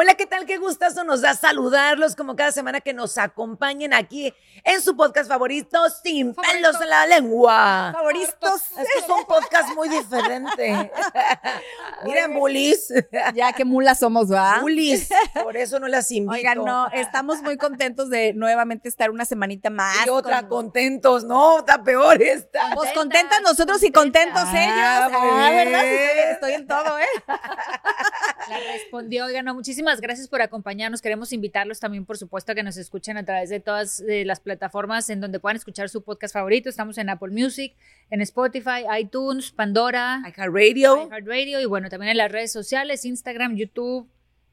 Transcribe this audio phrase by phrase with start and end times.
[0.00, 0.46] Hola, ¿qué tal?
[0.46, 4.32] Qué gustazo nos da saludarlos como cada semana que nos acompañen aquí
[4.62, 7.90] en su podcast favorito, Sin pelos en la lengua.
[7.92, 8.62] Favoritos.
[8.78, 10.92] Es un podcast muy diferente.
[12.04, 12.94] Miren, bullies.
[13.34, 14.60] Ya que mulas somos, ¿va?
[14.60, 15.08] Bullies.
[15.42, 16.32] Por eso no las invito.
[16.36, 20.06] Oigan, no, estamos muy contentos de nuevamente estar una semanita más.
[20.06, 22.70] Y otra, con- contentos, no, está peor esta.
[22.76, 25.20] Pues contentas nosotros y contentos Ah, ellos.
[25.20, 25.82] muy Ah, ¿verdad?
[25.82, 26.28] bien.
[26.30, 27.06] Estoy en todo, ¿eh?
[27.26, 31.00] La respondió, oigan, no, muchísimas gracias por acompañarnos.
[31.00, 34.40] Queremos invitarlos también, por supuesto, a que nos escuchen a través de todas eh, las
[34.40, 36.68] plataformas en donde puedan escuchar su podcast favorito.
[36.68, 37.74] Estamos en Apple Music,
[38.10, 41.08] en Spotify, iTunes, Pandora, iHeartRadio.
[41.08, 44.08] iHeartRadio y bueno, también en las redes sociales, Instagram, YouTube,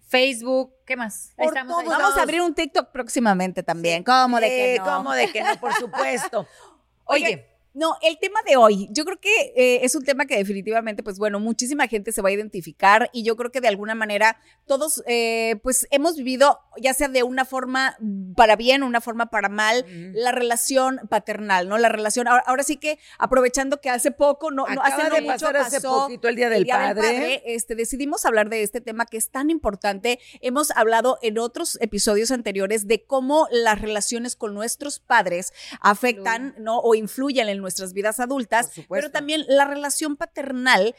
[0.08, 1.33] Facebook, ¿qué más?
[1.38, 1.80] Ahí estamos.
[1.80, 4.03] ahí Vamos a abrir un TikTok próximamente también.
[4.03, 4.86] ¿Cómo de que no?
[4.86, 5.59] ¿Cómo de que no?
[5.59, 6.47] Por supuesto.
[7.05, 10.37] Oye, Oye, no, el tema de hoy, yo creo que eh, es un tema que
[10.37, 13.95] definitivamente, pues bueno, muchísima gente se va a identificar y yo creo que de alguna
[13.95, 17.97] manera todos, eh, pues hemos vivido, ya sea de una forma
[18.37, 21.77] para bien o una forma para mal, la relación paternal, ¿no?
[21.77, 25.15] La relación, ahora, ahora sí que aprovechando que hace poco, no, no Acaba hace no
[25.15, 27.43] de mucho pasar hace pasó poquito el Día del Padre.
[27.45, 30.19] este, decidimos hablar de este tema que es tan importante.
[30.39, 36.80] Hemos hablado en otros episodios anteriores de cómo las relaciones con nuestros padres afectan, ¿no?
[36.80, 40.95] O influyen en nuestras vidas adultas, pero también la relación paternal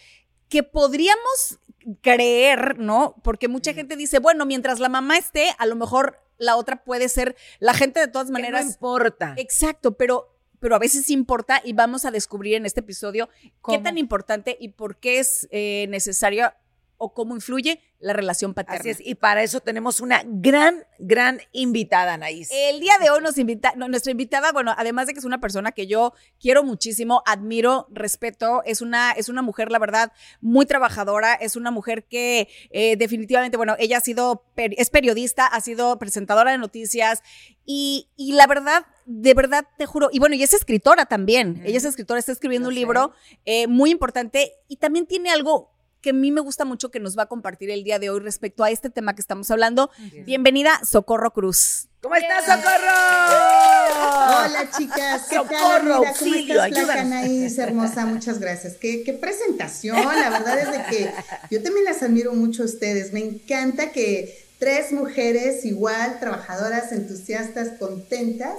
[0.48, 1.60] que podríamos
[2.00, 3.14] creer, ¿no?
[3.22, 7.08] Porque mucha gente dice, bueno, mientras la mamá esté, a lo mejor la otra puede
[7.08, 8.66] ser la gente de todas que no maneras.
[8.66, 9.34] importa.
[9.36, 13.28] Exacto, pero pero a veces importa y vamos a descubrir en este episodio
[13.68, 16.52] qué tan importante y por qué es eh, necesario
[16.98, 18.80] o cómo influye la relación paterna.
[18.80, 22.50] Así es, y para eso tenemos una gran, gran invitada, Anaís.
[22.52, 25.40] El día de hoy nos invita, no, nuestra invitada, bueno, además de que es una
[25.40, 30.66] persona que yo quiero muchísimo, admiro, respeto, es una, es una mujer, la verdad, muy
[30.66, 35.98] trabajadora, es una mujer que eh, definitivamente, bueno, ella ha sido, es periodista, ha sido
[35.98, 37.22] presentadora de noticias
[37.64, 41.78] y, y la verdad, de verdad, te juro, y bueno, y es escritora también, ella
[41.78, 42.80] es escritora, está escribiendo un sé.
[42.80, 43.12] libro
[43.44, 45.75] eh, muy importante y también tiene algo
[46.06, 48.20] que a mí me gusta mucho que nos va a compartir el día de hoy
[48.20, 49.90] respecto a este tema que estamos hablando.
[50.24, 51.88] Bienvenida, Socorro Cruz.
[52.00, 52.92] ¿Cómo estás, Socorro?
[54.44, 55.82] Hola chicas, ¿qué Socorro, tal?
[55.82, 57.58] Mira, ¿cómo auxilio, estás?
[57.58, 58.74] Hermosa, muchas gracias.
[58.74, 61.10] ¿Qué, qué presentación, la verdad es de que
[61.50, 63.12] yo también las admiro mucho a ustedes.
[63.12, 68.54] Me encanta que tres mujeres igual, trabajadoras, entusiastas, contentas,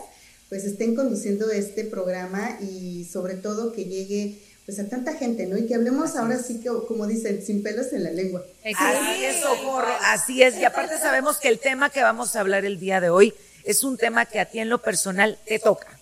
[0.50, 5.58] pues estén conduciendo este programa y sobre todo que llegue pues a tanta gente, ¿no?
[5.58, 8.46] Y que hablemos ahora sí que, como dicen, sin pelos en la lengua.
[8.66, 10.58] Así es, Socorro, así es.
[10.58, 13.34] Y aparte sabemos que el tema que vamos a hablar el día de hoy
[13.64, 15.98] es un tema que a ti en lo personal te toca.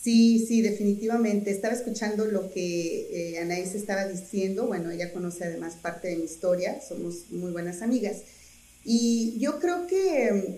[0.00, 1.50] Sí, sí, definitivamente.
[1.50, 4.68] Estaba escuchando lo que eh, Anaís estaba diciendo.
[4.68, 8.18] Bueno, ella conoce además parte de mi historia, somos muy buenas amigas.
[8.84, 10.54] Y yo creo que mm,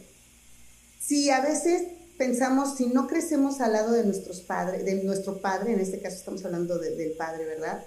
[1.00, 1.84] sí, a veces
[2.26, 6.16] pensamos, si no crecemos al lado de nuestros padres, de nuestro padre, en este caso
[6.16, 7.78] estamos hablando de- del padre, ¿verdad?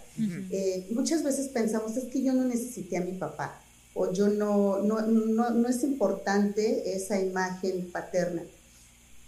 [0.51, 3.61] Eh, muchas veces pensamos, es que yo no necesité a mi papá,
[3.93, 8.43] o yo no, no, no, no es importante esa imagen paterna.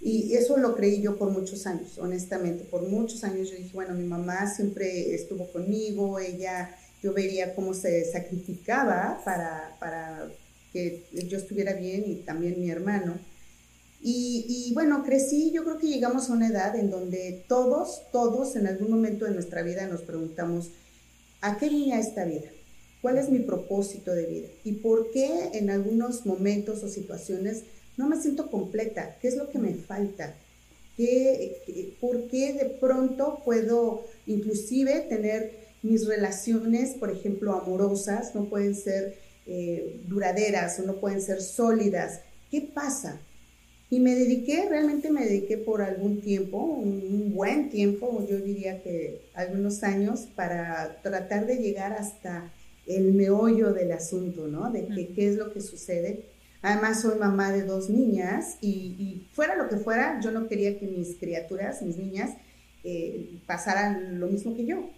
[0.02, 2.64] Y eso lo creí yo por muchos años, honestamente.
[2.66, 7.74] Por muchos años yo dije, bueno, mi mamá siempre estuvo conmigo, ella, yo veía cómo
[7.74, 10.30] se sacrificaba para, para
[10.74, 13.18] que yo estuviera bien y también mi hermano.
[14.02, 18.68] Y, bueno, crecí, yo creo que llegamos a una edad en donde todos, todos en
[18.68, 20.70] algún momento de nuestra vida nos preguntamos,
[21.42, 22.50] ¿a qué vine a esta vida?
[23.02, 24.48] ¿Cuál es mi propósito de vida?
[24.64, 27.64] ¿Y por qué en algunos momentos o situaciones
[27.96, 29.18] no me siento completa?
[29.20, 30.36] ¿Qué es lo que me falta?
[30.96, 38.76] ¿Qué, ¿Por qué de pronto puedo inclusive tener mis relaciones, por ejemplo, amorosas, no pueden
[38.76, 42.22] ser eh, duraderas o no pueden ser sólidas?
[42.50, 43.22] ¿Qué pasa?
[43.90, 49.22] Y me dediqué, realmente me dediqué por algún tiempo, un, buen tiempo, yo diría que
[49.34, 52.52] algunos años, para tratar de llegar hasta
[52.86, 54.72] el meollo del asunto, ¿no?
[54.72, 56.26] De qué es lo que sucede.
[56.62, 60.88] Además, soy mamá de dos niñas y, fuera lo que fuera, yo no quería que
[60.88, 62.32] mis criaturas, mis niñas,
[62.84, 64.90] eh, pasaran lo mismo que yo.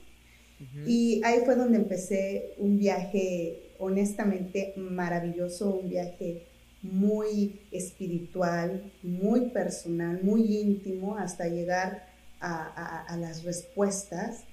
[0.85, 6.47] Y ahí fue donde empecé un viaje honestamente maravilloso, un viaje
[6.81, 12.07] muy espiritual, muy personal, muy íntimo, hasta llegar
[12.39, 14.43] a, las respuestas,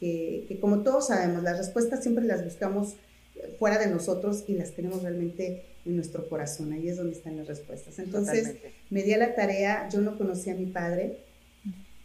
[0.00, 2.94] que, como todos sabemos, las respuestas siempre las buscamos
[3.58, 7.46] fuera de nosotros y las tenemos realmente en nuestro corazón, ahí es donde están las
[7.46, 7.98] respuestas.
[7.98, 8.56] Entonces,
[8.90, 11.18] me di a la tarea, yo no conocía a mi padre,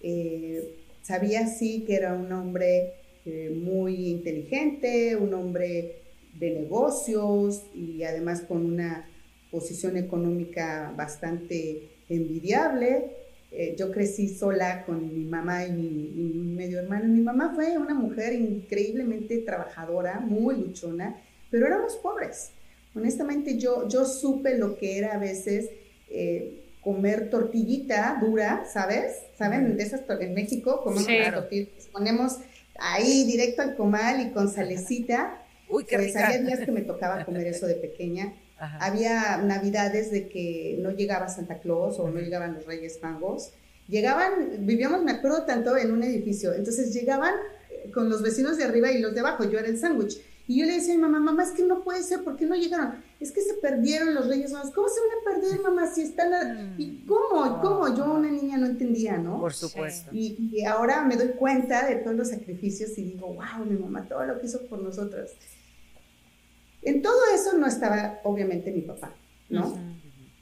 [0.02, 2.94] eh, sabía sí que era un hombre
[3.26, 5.98] eh, muy inteligente, un hombre
[6.40, 9.08] de negocios y además con una
[9.52, 13.18] posición económica bastante envidiable.
[13.52, 17.06] Eh, yo crecí sola con mi mamá y mi, medio hermano.
[17.10, 22.52] Mi mamá fue una mujer increíblemente trabajadora, muy luchona, pero éramos pobres.
[22.96, 25.70] Honestamente, yo, yo supe lo que era a veces
[26.10, 29.18] eh, comer tortillita dura, ¿sabes?
[29.38, 29.76] ¿Saben?
[29.76, 32.38] De esas en México comemos tortillas, ponemos
[32.80, 35.44] ahí directo al comal y con salecita.
[35.70, 38.34] Uy, qué pues, Había días que me tocaba comer eso de pequeña
[38.80, 43.54] había navidades de que no llegaba Santa Claus o no llegaban los Reyes Magos.
[43.88, 46.54] Llegaban, vivíamos, me acuerdo tanto, en un edificio.
[46.54, 47.34] Entonces llegaban
[47.70, 49.46] eh, con los vecinos de arriba y los de abajo.
[49.46, 50.22] Yo era el sándwich.
[50.48, 52.46] Y yo le decía a mi mamá, mamá, es que no puede ser, ¿por qué
[52.46, 52.96] no llegaron?
[53.20, 54.72] Es que se perdieron los Reyes Magos.
[54.72, 56.76] ¿Cómo se van a perder, mamá, si están...
[56.78, 57.08] ¿Y mm.
[57.08, 57.62] cómo?
[57.62, 57.96] ¿Cómo?
[57.96, 59.40] Yo, una niña, no entendía, ¿no?
[59.40, 60.12] Por supuesto.
[60.14, 64.08] Y, y, ahora me doy cuenta de todos los sacrificios y digo, wow, mi mamá,
[64.08, 65.32] todo lo que hizo por nosotros.
[66.82, 69.16] En todo eso no estaba obviamente mi papá,
[69.50, 69.78] ¿no?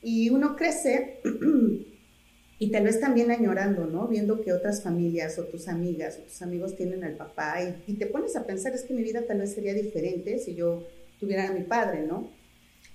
[0.02, 1.20] Y uno crece
[2.60, 4.08] y tal vez también añorando, ¿no?
[4.08, 7.58] Viendo que otras familias o tus amigas o tus amigos tienen al papá
[7.88, 10.88] y, te pones a pensar, es que mi vida tal vez sería diferente si yo
[11.20, 12.32] tuviera a mi padre, ¿no?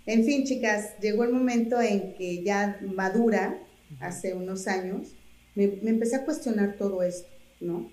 [0.07, 3.59] En fin, chicas, llegó el momento en que ya madura,
[4.01, 5.15] hace unos años,
[5.55, 7.29] me, me empecé a cuestionar todo esto,
[7.61, 7.91] ¿no?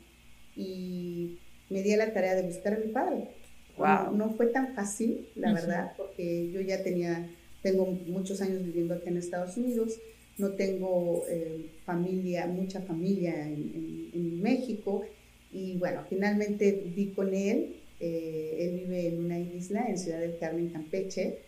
[0.56, 1.40] Y
[1.70, 3.41] me di a la tarea de buscar a mi padre
[4.12, 7.30] no, fue tan fácil, la verdad, porque yo ya tenía,
[7.62, 10.00] tengo muchos años viviendo aquí en Estados Unidos,
[10.38, 15.04] no tengo eh, familia, mucha familia en, México,
[15.52, 20.38] y bueno, finalmente vi con él, eh, él vive en una isla en Ciudad del
[20.40, 21.40] Carmen, Campeche,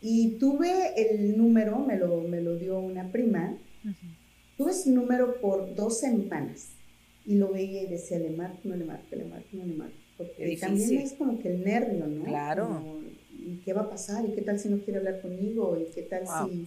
[0.00, 3.58] y tuve el número, me lo, me lo dio una prima,
[4.56, 6.68] tuve ese número por dos semanas,
[7.26, 9.99] y lo veía y decía, le marco, no le marco, le marco, no le marco
[10.20, 12.24] porque también es como que el nervio, ¿no?
[12.24, 13.00] Claro.
[13.32, 14.24] ¿Y qué va a pasar?
[14.28, 15.78] ¿Y qué tal si no quiere hablar conmigo?
[15.80, 16.66] ¿Y qué tal si,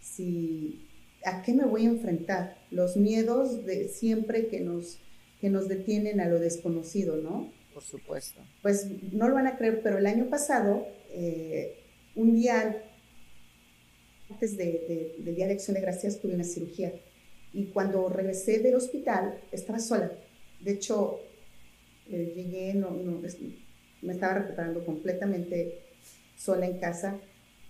[0.00, 0.80] si,
[1.24, 2.58] a qué me voy a enfrentar?
[2.72, 4.98] Los miedos de siempre que nos,
[5.40, 7.52] que nos detienen a lo desconocido, ¿no?
[7.72, 8.40] Por supuesto.
[8.62, 11.76] Pues no lo van a creer, pero el año pasado, eh,
[12.16, 12.82] un día
[14.28, 16.92] antes de, del Día de Acción de Gracias, tuve una cirugía.
[17.52, 20.12] Y cuando regresé del hospital, estaba sola.
[20.60, 21.20] De hecho,
[22.10, 23.20] eh, llegué, no, no,
[24.02, 25.80] me estaba recuperando completamente
[26.36, 27.18] sola en casa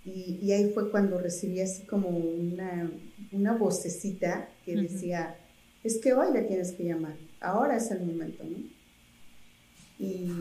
[0.05, 2.89] y, y, ahí fue cuando recibí así como una,
[3.33, 5.35] una vocecita que decía,
[5.83, 8.57] es que hoy le tienes que llamar, ahora es el momento, ¿no?
[9.99, 10.31] Y,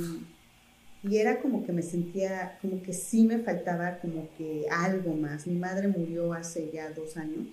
[1.03, 5.47] y era como que me sentía, como que sí me faltaba como que algo más.
[5.49, 7.49] Mi madre murió hace ya dos años,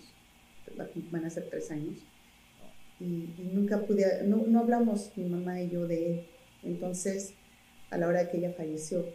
[1.09, 1.97] van a ser tres años,
[2.99, 6.25] y, y nunca pude, no, no hablamos mi mamá y yo de él
[6.65, 7.33] entonces,
[7.89, 9.05] a la hora de que ella falleció,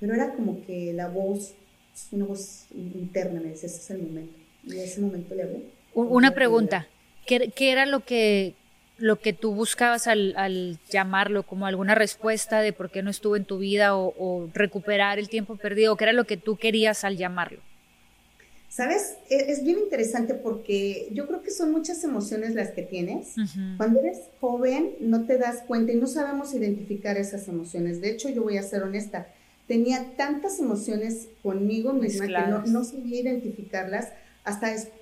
[0.00, 1.54] pero era como que la voz,
[2.10, 4.38] una voz interna me decía, ese es el momento.
[4.64, 5.62] Y ese momento le hablé.
[5.94, 6.88] Una pregunta,
[7.26, 8.54] ¿qué, era lo que,
[8.98, 13.44] lo que tú buscabas al, llamarlo, como alguna respuesta de por qué no estuvo en
[13.44, 15.96] tu vida o, o recuperar el tiempo perdido?
[15.96, 17.60] ¿Qué era lo que tú querías al llamarlo?
[18.74, 19.18] ¿Sabes?
[19.30, 23.34] E, es bien interesante porque yo creo que son muchas emociones las que tienes.
[23.76, 28.00] Cuando eres joven no te das cuenta y no sabemos identificar esas emociones.
[28.00, 29.28] De hecho, yo voy a ser honesta,
[29.68, 34.08] tenía tantas emociones conmigo misma que no, no sabía identificarlas
[34.42, 35.00] hasta después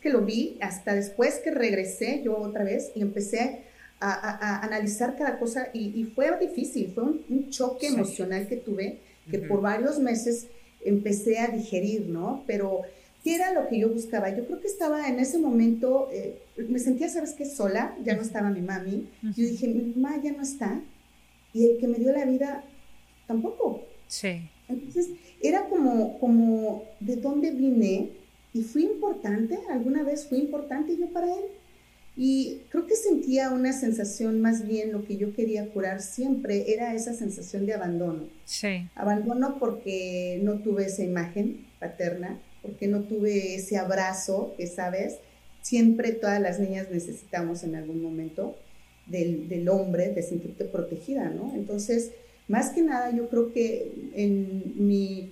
[0.00, 3.62] que lo vi, hasta después que regresé yo otra vez y empecé
[4.00, 8.48] a, a- a analizar cada cosa y, y fue difícil, fue un, un choque emocional
[8.48, 8.98] que tuve,
[9.30, 10.46] que por varios meses
[10.84, 12.44] empecé a digerir, ¿no?
[12.46, 12.82] Pero,
[13.22, 14.34] ¿qué era lo que yo buscaba?
[14.34, 17.44] Yo creo que estaba en ese momento, eh, me sentía, ¿sabes qué?
[17.44, 19.08] Sola, ya no estaba mi mami.
[19.22, 20.80] Yo dije, mi mamá ya no está
[21.52, 22.64] y el que me dio la vida
[23.26, 23.82] tampoco.
[24.06, 24.42] Sí.
[24.68, 25.10] Entonces,
[25.40, 28.10] era como, como de dónde vine
[28.52, 31.44] y fui importante, alguna vez fui importante yo para él.
[32.22, 36.94] Y creo que sentía una sensación, más bien lo que yo quería curar siempre era
[36.94, 38.28] esa sensación de abandono.
[38.44, 38.86] Sí.
[38.94, 45.14] Abandono porque no tuve esa imagen paterna, porque no tuve ese abrazo que, sabes,
[45.62, 48.54] siempre todas las niñas necesitamos en algún momento
[49.06, 51.54] del, del hombre, de sentirte protegida, ¿no?
[51.54, 52.10] Entonces,
[52.48, 55.30] más que nada, yo creo que en mi,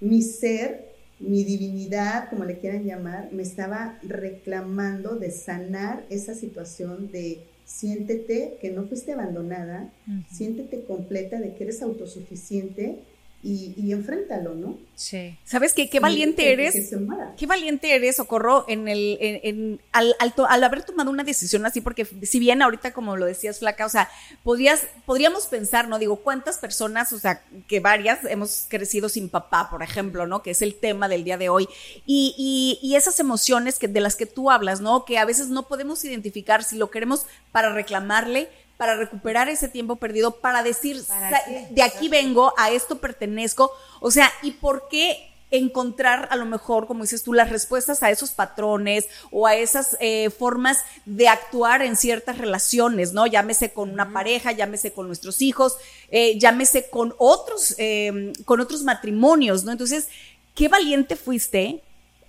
[0.00, 0.85] mi ser,
[1.18, 8.58] mi divinidad, como le quieran llamar, me estaba reclamando de sanar esa situación de siéntete
[8.60, 9.90] que no fuiste abandonada,
[10.30, 13.00] siéntete completa de que eres autosuficiente
[13.46, 14.76] y, y enfréntalo, ¿no?
[14.96, 15.36] Sí.
[15.44, 15.88] ¿Sabes qué?
[15.88, 16.74] Qué valiente eres.
[16.74, 17.34] que se muera.
[17.38, 21.22] Qué valiente eres, Socorro, en el, en, en- al, al to- al haber tomado una
[21.22, 24.08] decisión así, porque si bien ahorita, como lo decías, Flaca, o sea,
[24.42, 25.98] podrías, podríamos pensar, ¿no?
[25.98, 30.42] Digo, ¿cuántas personas, o sea, que varias hemos crecido sin papá, por ejemplo, ¿no?
[30.42, 31.68] Que es el tema del día de hoy.
[32.04, 35.04] Y, y, y esas emociones que, de las que tú hablas, ¿no?
[35.04, 39.96] Que a veces no podemos identificar si lo queremos para reclamarle, para recuperar ese tiempo
[39.96, 41.68] perdido, para decir, ¿Para "Sa- qué?
[41.70, 43.72] de aquí vengo, a esto pertenezco.
[44.00, 48.10] O sea, ¿y por qué encontrar a lo mejor, como dices tú, las respuestas a
[48.10, 53.26] esos patrones o a esas eh, formas de actuar en ciertas relaciones, ¿no?
[53.28, 55.76] Llámese con una pareja, llámese con nuestros hijos,
[56.10, 59.70] eh, llámese con otros, eh, con otros matrimonios, ¿no?
[59.72, 60.08] Entonces,
[60.56, 61.80] qué valiente fuiste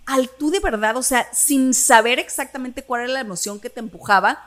[0.06, 3.80] al tú de verdad, o sea, sin saber exactamente cuál era la emoción que te
[3.80, 4.40] empujaba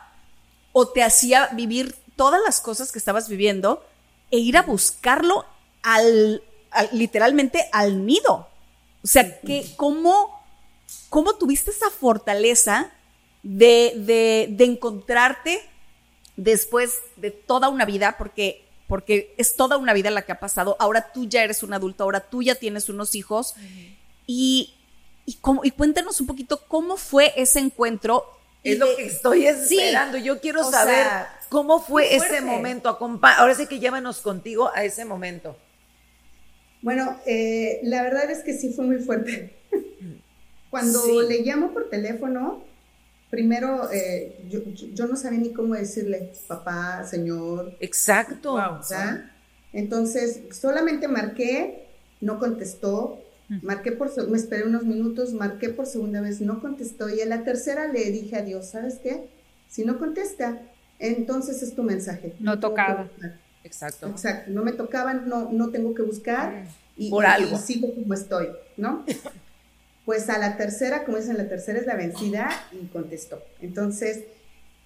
[0.80, 3.84] o te hacía vivir todas las cosas que estabas viviendo
[4.30, 5.44] e ir a buscarlo
[5.82, 8.48] al, al- literalmente al nido.
[9.02, 10.42] O sea, que cómo,
[11.08, 12.90] cómo tuviste esa fortaleza
[13.42, 15.60] de, de, de encontrarte
[16.36, 20.76] después de toda una vida, porque, porque es toda una vida la que ha pasado.
[20.78, 23.54] Ahora tú ya eres un adulto, ahora tú ya tienes unos hijos.
[24.26, 24.74] Y,
[25.26, 28.24] y, cómo- y cuéntanos un poquito cómo fue ese encuentro.
[28.62, 29.78] Es lo que estoy Sí.
[29.78, 30.18] esperando.
[30.18, 32.88] Yo quiero saber sea, cómo fue ese momento.
[32.90, 35.56] Acompa- Ahora sí que llévanos contigo a ese momento.
[36.82, 39.54] Bueno, eh, la verdad es que sí fue muy fuerte.
[40.70, 41.12] Cuando Sí.
[41.28, 42.62] le llamo por teléfono,
[43.30, 48.58] primero eh, yo, no sabía ni cómo decirle papá, señor, Exacto.
[49.72, 51.86] Entonces, solamente marqué,
[52.20, 53.22] no contestó,
[53.62, 57.42] marqué por, me esperé unos minutos, marqué por segunda vez, no contestó, y a la
[57.42, 59.28] tercera le dije adiós, ¿sabes qué?
[59.68, 60.60] Si no contesta,
[60.98, 62.34] entonces es tu mensaje.
[62.40, 63.08] No tocaba.
[63.64, 64.08] Exacto.
[64.08, 66.64] Exacto, no me tocaban, no, no tengo que buscar
[66.96, 67.56] y, Por algo.
[67.56, 69.04] y sigo como estoy, ¿no?
[70.06, 73.40] Pues a la tercera, como dicen, la tercera es la vencida y contestó.
[73.60, 74.24] Entonces,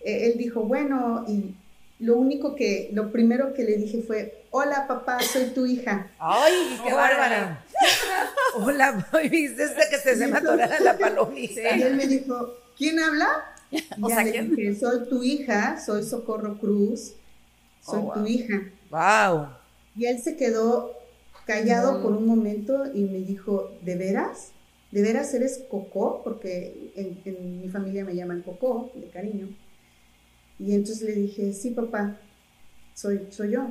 [0.05, 1.55] eh, él dijo, bueno, y
[1.99, 6.11] lo único que, lo primero que le dije fue, hola papá, soy tu hija.
[6.19, 7.65] ¡Ay, qué bárbara!
[8.55, 11.77] Hola, ¿viste que te se me atorara la palomita?
[11.77, 13.45] Y él me dijo, ¿quién habla?
[13.97, 14.51] Y O ya sea, le ¿quién?
[14.57, 17.15] dije, soy tu hija, soy Socorro Cruz,
[17.81, 18.73] soy Oh, tu hija.
[18.91, 19.49] ¡Wow!
[19.95, 20.93] Y él se quedó
[21.47, 24.53] callado por un momento y me dijo, ¿de veras?
[24.91, 26.23] ¿De veras eres Coco?
[26.25, 29.49] Porque en, en mi familia me llaman Coco, de cariño.
[30.59, 32.17] Y entonces le dije, sí, papá,
[32.95, 33.71] soy, soy yo.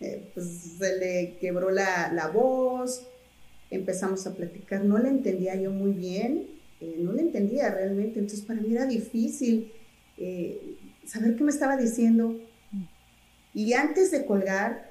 [0.00, 3.06] eh, pues se le quebró la, la voz,
[3.70, 6.46] empezamos a platicar, no le entendía yo muy bien,
[6.80, 9.72] eh, no le entendía realmente, entonces para mí era difícil
[10.16, 10.76] eh,
[11.06, 12.40] saber qué me estaba diciendo.
[13.52, 14.90] Y antes de colgar,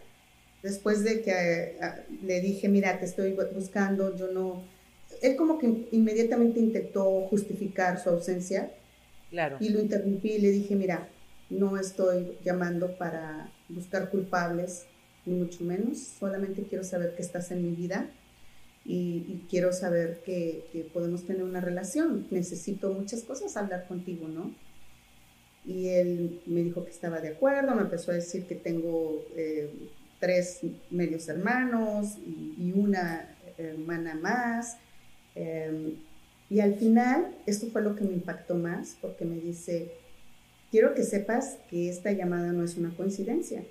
[0.62, 1.76] después de que
[2.24, 4.64] le dije, mira, te estoy buscando, yo no...
[5.22, 8.72] Él como que inmediatamente intentó justificar su ausencia.
[9.30, 9.58] Claro.
[9.60, 11.08] Y lo interrumpí y le dije, mira,
[11.50, 14.86] no estoy llamando para buscar culpables,
[15.30, 18.10] ni mucho menos, solamente quiero saber que estás en mi vida
[18.86, 22.26] y, quiero saber que, podemos tener una relación.
[22.32, 24.54] Necesito muchas cosas hablar contigo, ¿no?
[25.66, 29.70] Y él me dijo que estaba de acuerdo, me empezó a decir que tengo eh,
[30.20, 34.78] tres medios hermanos y, una hermana más.
[35.36, 35.98] Em,
[36.50, 39.92] y al final, esto fue lo que me impactó más, porque me dice,
[40.72, 43.64] quiero que sepas que esta llamada no es una coincidencia.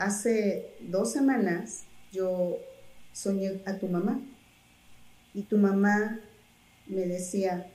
[0.00, 2.56] Hace dos semanas yo
[3.12, 4.18] soñé a tu mamá
[5.34, 6.20] y tu mamá
[6.86, 7.70] me decía,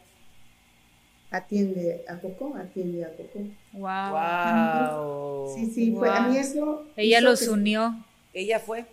[1.29, 3.41] atiende a Coco, atiende a Coco.
[3.74, 5.55] Wow.
[5.55, 6.88] Sí, sí, fue a mí eso.
[6.96, 7.96] Ella los unió.
[8.34, 8.86] Ella fue.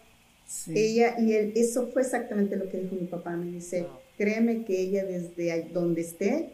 [0.69, 3.31] Ella, y él, eso fue exactamente lo que dijo mi papá.
[3.31, 3.87] Me dice,
[4.19, 6.51] créeme que ella desde donde esté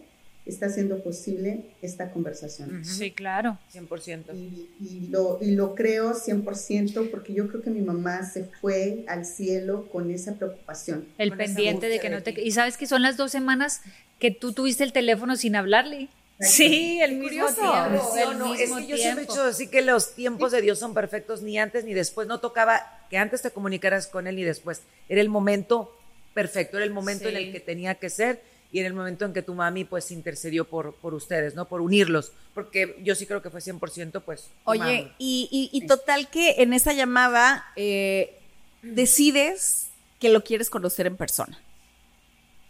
[0.48, 2.84] está haciendo posible esta conversación.
[2.84, 3.58] Sí, claro.
[3.74, 4.34] 100%.
[4.34, 9.04] Y, y, lo, y lo creo 100% porque yo creo que mi mamá se fue
[9.08, 11.06] al cielo con esa preocupación.
[11.18, 12.40] El pendiente de que no te...
[12.42, 13.82] Y sabes que son las dos semanas
[14.18, 16.08] que tú tuviste el teléfono sin hablarle.
[16.40, 18.14] Sí, el mismo tiempo.
[18.16, 20.94] El no, es que yo siempre he dicho así que los tiempos de Dios son
[20.94, 22.28] perfectos, ni antes ni después.
[22.28, 24.82] No tocaba que antes te comunicaras con Él ni después.
[25.08, 25.92] Era el momento
[26.34, 29.32] perfecto, era el momento en el que tenía que ser y en el momento en
[29.32, 31.66] que tu mami pues intercedió por, por ustedes, ¿no?
[31.68, 34.48] Por unirlos, porque yo sí creo que fue 100% pues.
[34.64, 38.38] Oye, y, y, total que en esa llamada eh,
[38.82, 39.88] decides
[40.20, 41.58] que lo quieres conocer en persona.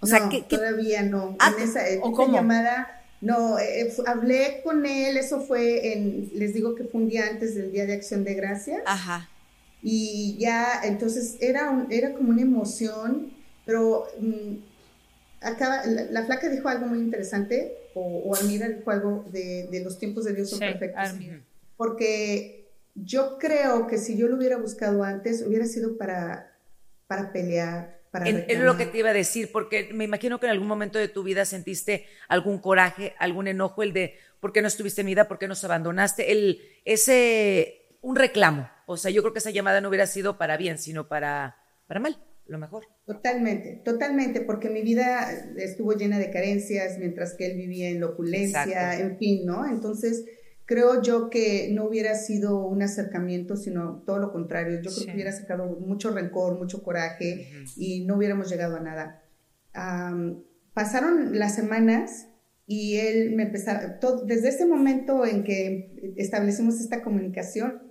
[0.00, 1.36] O sea, no, que, todavía no.
[1.40, 1.80] Ah, en esa,
[2.30, 7.08] llamada, no, eh, eh, hablé con él, eso fue en, les digo que fue un
[7.08, 8.82] día antes del Día de Acción de Gracias.
[8.86, 9.28] Ajá.
[9.82, 13.32] Y ya, entonces era, un, era como una emoción,
[13.64, 14.67] pero mm,
[15.40, 19.98] acaba, la, flaca dijo algo muy interesante, o, o Almira dijo algo de, de, los
[19.98, 21.14] tiempos de Dios son perfectos.
[21.76, 26.52] Porque yo creo que si yo lo hubiera buscado antes, hubiera sido para,
[27.06, 30.52] para pelear, para Es lo que te iba a decir, porque me imagino que en
[30.52, 34.68] algún momento de tu vida sentiste algún coraje, algún enojo, el de por qué no
[34.68, 38.70] estuviste en mi vida, por qué nos abandonaste, el, ese, un reclamo.
[38.86, 42.00] O sea, yo creo que esa llamada no hubiera sido para bien, sino para, para
[42.00, 42.18] mal
[42.48, 42.84] lo mejor.
[43.04, 48.06] Totalmente, totalmente, porque mi vida estuvo llena de carencias mientras que él vivía en la
[48.06, 49.68] opulencia, en fin, ¿no?
[49.70, 50.24] Entonces,
[50.64, 54.80] creo yo que no hubiera sido un acercamiento, sino todo lo contrario.
[54.80, 59.22] Yo creo que hubiera sacado mucho rencor, mucho coraje y no hubiéramos llegado a nada.
[60.72, 62.28] pasaron las semanas
[62.66, 67.82] y él me empezaba, desde ese momento en que establecimos esta comunicación,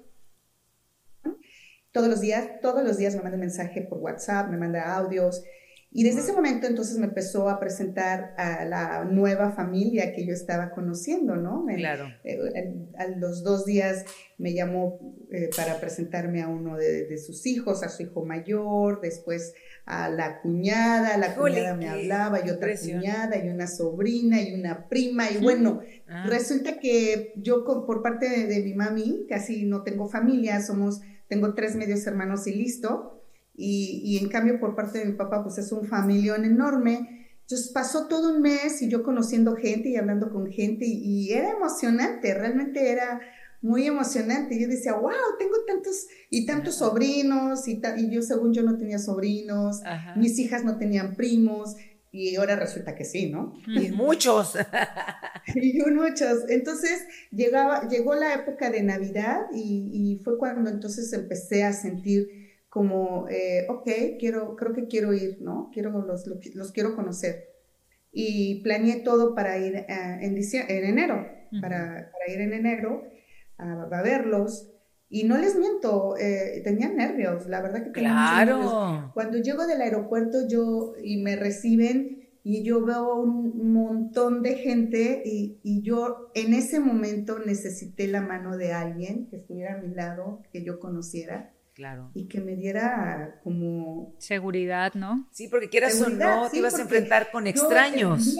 [1.91, 5.43] todos los días, todos los días me manda un mensaje por WhatsApp, me manda audios.
[5.89, 10.33] Y desde ese momento entonces me empezó a presentar a la nueva familia que yo
[10.33, 11.65] estaba conociendo, ¿no?
[11.75, 12.09] Claro.
[12.25, 12.37] Eh,
[12.97, 14.03] a los dos días
[14.37, 14.99] me llamó
[15.31, 19.53] eh, para presentarme a uno de, sus hijos, a su hijo mayor, después
[19.85, 24.89] a la cuñada, la cuñada me hablaba, y otra cuñada, y una sobrina, y una
[24.89, 26.27] prima, y bueno, ah.
[26.27, 31.53] resulta que yo por parte de, de mi mami casi no tengo familia, somos tengo
[31.53, 33.23] tres medios hermanos y listo.
[33.53, 37.17] Y, y, en cambio por parte de mi papá, pues es un familión enorme.
[37.41, 41.51] Entonces pasó todo un mes y yo conociendo gente y hablando con gente y, era
[41.51, 43.21] emocionante, realmente era
[43.61, 44.59] muy emocionante.
[44.59, 48.99] Yo decía, wow, tengo tantos y tantos sobrinos y, y yo según yo no tenía
[48.99, 49.81] sobrinos,
[50.17, 51.77] mis hijas no tenían primos
[52.17, 53.53] y ahora resulta que sí, ¿no?
[53.67, 54.57] Y muchos.
[55.55, 56.49] y muchos.
[56.49, 62.27] Entonces llegaba, llegó la época de Navidad y, fue cuando entonces empecé a sentir
[62.69, 65.69] como, eh, ok, quiero, creo que quiero ir, ¿no?
[65.71, 67.49] Quiero, los, los quiero conocer.
[68.11, 71.27] Y planeé todo para ir eh, en, en enero,
[71.61, 73.03] para, para, ir en enero
[73.57, 74.71] a, a verlos.
[75.09, 79.11] Y no les miento, eh, tenía nervios, la verdad que tenía claro.
[79.13, 85.21] Cuando llego del aeropuerto yo y me reciben y yo veo un montón de gente
[85.25, 89.93] y, y, yo en ese momento necesité la mano de alguien que estuviera a mi
[89.93, 91.51] lado, que yo conociera.
[91.73, 92.09] Claro.
[92.13, 94.15] Y que me diera como...
[94.17, 95.27] Seguridad, ¿no?
[95.31, 98.35] Sí, porque quieras o no, te ibas a enfrentar con extraños.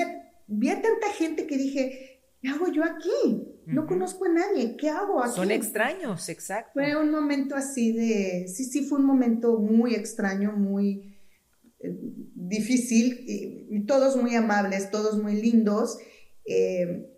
[0.47, 2.16] vi a tanta gente que dije,
[2.47, 3.53] ¿qué hago yo aquí?
[3.65, 5.35] No conozco a nadie, ¿qué hago aquí?
[5.35, 6.71] Son extraños, exacto.
[6.73, 11.17] Fue un momento así de, sí, sí, fue un momento muy extraño, muy,
[11.79, 11.97] eh,
[12.35, 15.97] difícil, y, todos muy amables, todos muy lindos,
[16.45, 17.09] eh,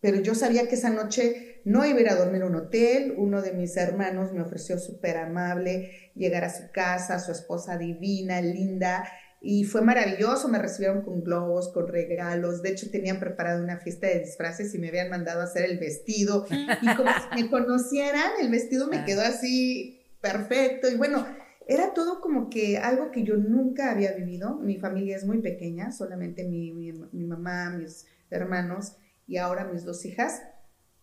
[0.00, 3.14] pero yo sabía que esa noche no iba a ir a dormir en un hotel,
[3.18, 8.40] uno de mis hermanos me ofreció súper amable llegar a su casa, su esposa divina,
[8.40, 9.08] linda,
[9.42, 14.06] y fue maravilloso, me recibieron con globos, con regalos, de hecho tenían preparado una fiesta
[14.06, 18.32] de disfraces y me habían mandado a hacer el vestido, y como si me conocieran,
[18.40, 21.26] el vestido me quedó así perfecto, y bueno,
[21.66, 25.90] era todo como que algo que yo nunca había vivido, mi familia es muy pequeña,
[25.90, 30.42] solamente mi, mi, mamá, mis hermanos y ahora mis dos hijas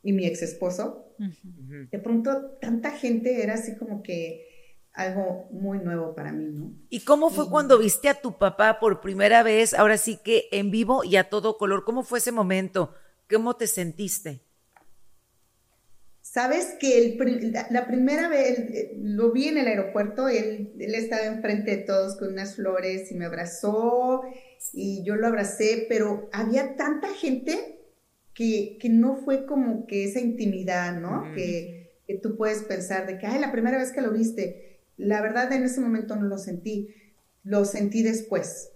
[0.03, 1.15] y mi ex esposo,
[1.89, 4.46] de pronto tanta gente era así como que
[4.97, 6.73] algo muy nuevo para mí, ¿no?
[6.89, 10.71] ¿Y cómo fue cuando viste a tu papá por primera vez, ahora sí que en
[10.71, 11.85] vivo y a todo color?
[11.85, 12.95] ¿Cómo fue ese momento?
[13.29, 14.41] ¿Cómo te sentiste?
[16.21, 21.25] Sabes que el, la, primera vez eh, lo vi en el aeropuerto, él, él estaba
[21.25, 24.23] enfrente de todos con unas flores y me abrazó
[24.73, 27.79] y yo lo abracé, pero había tanta gente
[28.33, 31.31] que, que no fue como que esa intimidad, ¿no?
[31.33, 34.66] que, que, tú puedes pensar de que, ay, la primera vez que lo viste,
[34.97, 36.89] la verdad, en ese momento no lo sentí,
[37.43, 38.71] lo sentí después,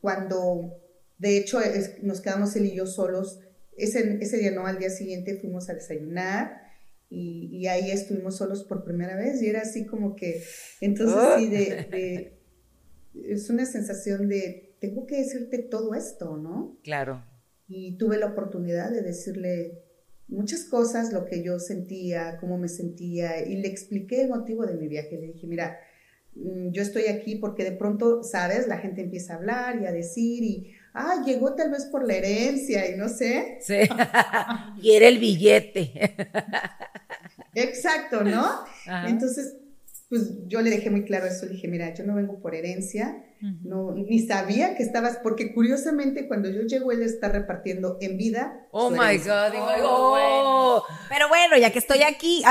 [0.00, 0.80] cuando
[1.18, 1.60] de hecho
[2.02, 3.40] nos quedamos él y yo solos.
[3.76, 6.60] Ese, ese día no, al día siguiente fuimos a desayunar
[7.08, 10.42] y, ahí estuvimos solos por primera vez y era así como que,
[10.80, 12.38] entonces sí, de,
[13.14, 16.78] es una sensación de, tengo que decirte todo esto, ¿no?
[16.84, 17.24] Claro.
[17.68, 19.82] Y tuve la oportunidad de decirle,
[20.30, 24.74] muchas cosas, lo que yo sentía, cómo me sentía, y le expliqué el motivo de
[24.74, 25.18] mi viaje.
[25.20, 25.78] Le dije, mira,
[26.34, 28.66] mm, yo estoy aquí porque de pronto, ¿sabes?
[28.68, 32.14] La gente empieza a hablar y a decir y, ah, llegó tal vez por la
[32.14, 33.58] herencia y no sé.
[33.60, 33.74] Sí,
[34.82, 36.14] y era el billete.
[37.54, 38.64] Exacto, ¿no?
[39.06, 39.56] Entonces,
[40.08, 43.24] pues yo le dejé muy claro eso, le dije, mira, yo no vengo por herencia,
[43.40, 48.66] no, ni sabía que estabas, porque curiosamente cuando yo llego él está repartiendo en vida.
[48.70, 50.84] Oh my God, oh, oh.
[51.08, 52.44] Pero bueno, ya que estoy aquí,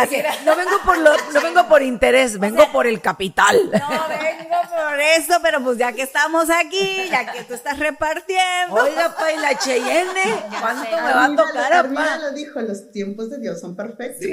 [0.46, 3.56] no vengo por lo, no vengo por interés, vengo por el capital.
[3.66, 3.70] No
[4.10, 8.76] vengo por eso, pero pues ya que estamos aquí, ya que tú estás repartiendo.
[8.76, 13.30] Oiga, pa, y la Cheyenne, ¿cuánto me va a tocar, Armida lo dijo, los tiempos
[13.30, 14.28] de Dios son perfectos.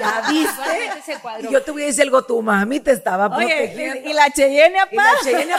[0.00, 1.48] ya viste.
[1.50, 4.10] Yo te voy a decir algo, tu mami te estaba protegiendo.
[4.10, 5.19] y la Cheyenne, aparte.
[5.22, 5.54] Cheyenne,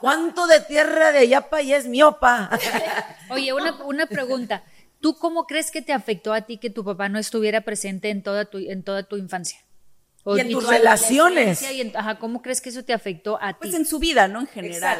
[0.00, 2.50] ¿cuánto de tierra de allá para allá es mío, pa?
[3.30, 4.64] Oye, una, una pregunta.
[5.00, 8.22] ¿Tú cómo crees que te afectó a ti que tu papá no estuviera presente en
[8.22, 9.58] toda tu, en toda tu infancia?
[10.26, 11.62] y en tus relaciones.
[11.94, 13.58] ajá, ¿Cómo crees que eso te afectó a pues ti?
[13.60, 14.40] Pues en su vida, ¿no?
[14.40, 14.98] En general.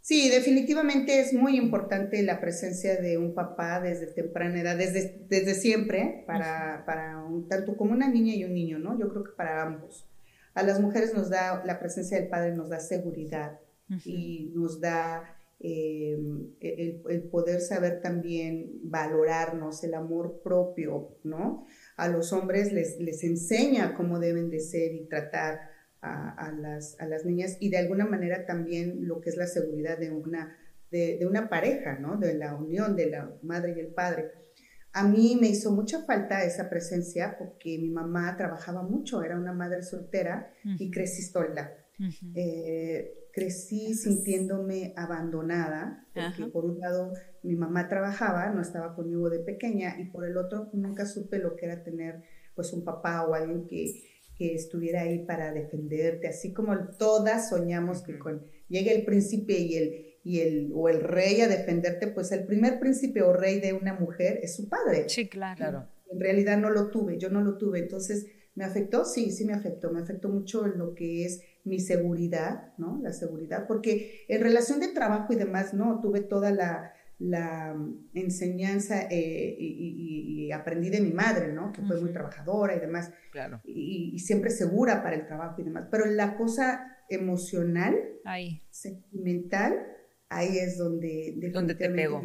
[0.00, 0.28] sí.
[0.30, 6.24] definitivamente es muy importante la presencia de un papá desde temprana edad, desde, desde siempre,
[6.26, 8.98] para, para un, tanto como una niña y un niño, ¿no?
[8.98, 10.06] Yo creo que para ambos.
[10.54, 13.60] A las mujeres nos da, la presencia del padre nos da seguridad
[14.04, 21.66] y nos da em, el, el, poder saber también valorarnos, el amor propio, ¿no?
[21.96, 26.98] A los hombres les, les enseña cómo deben de ser y tratar a, a, las,
[27.00, 30.56] a las niñas y de alguna manera también lo que es la seguridad de una,
[30.90, 32.16] de, de una pareja, ¿no?
[32.16, 34.39] De la unión de la madre y el padre.
[34.92, 39.52] A mí me hizo mucha falta esa presencia porque mi mamá trabajaba mucho, era una
[39.52, 41.72] madre soltera y crecí sola.
[42.34, 49.40] Eh, crecí sintiéndome abandonada, porque por un lado mi mamá trabajaba, no estaba conmigo de
[49.40, 52.22] pequeña, y por el otro nunca supe lo que era tener
[52.54, 54.02] pues un papá o alguien que,
[54.36, 59.76] que estuviera ahí para defenderte, así como todas soñamos que con llegue el príncipe y
[59.76, 63.72] el y el, o el rey a defenderte, pues el primer príncipe o rey de
[63.72, 65.08] una mujer es su padre.
[65.08, 65.88] Sí, claro.
[66.10, 67.78] En realidad no lo tuve, yo no lo tuve.
[67.78, 69.04] Entonces, ¿me afectó?
[69.04, 69.90] Sí, sí me afectó.
[69.90, 73.00] Me afectó mucho en lo que es mi seguridad, ¿no?
[73.02, 77.76] La seguridad, porque en relación de trabajo y demás, no, tuve toda la, la
[78.14, 81.72] enseñanza eh, y, aprendí de mi madre, ¿no?
[81.72, 83.12] Que fue muy trabajadora y demás.
[83.30, 83.60] Claro.
[83.64, 85.86] Y, y, siempre segura para el trabajo y demás.
[85.90, 88.62] Pero la cosa emocional, Ahí.
[88.70, 89.74] sentimental,
[90.30, 92.22] ahí es donde, donde te pego.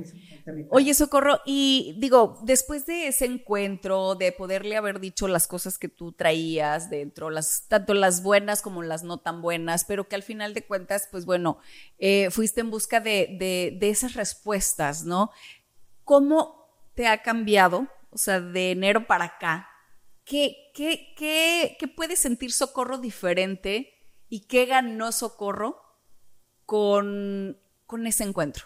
[0.69, 5.89] Oye, Socorro, y digo, después de ese encuentro, de poderle haber dicho las cosas que
[5.89, 10.21] tú traías dentro, las, tanto las buenas como las no tan buenas, pero que al
[10.23, 11.57] final de cuentas, pues bueno,
[11.97, 15.31] eh, fuiste en busca de, de, de esas respuestas, ¿no?
[16.03, 19.67] ¿Cómo te ha cambiado, o sea, de enero para acá?
[20.25, 23.93] ¿Qué, qué, qué, qué puede sentir Socorro diferente
[24.29, 25.81] y qué ganó Socorro
[26.65, 28.65] con con ese encuentro?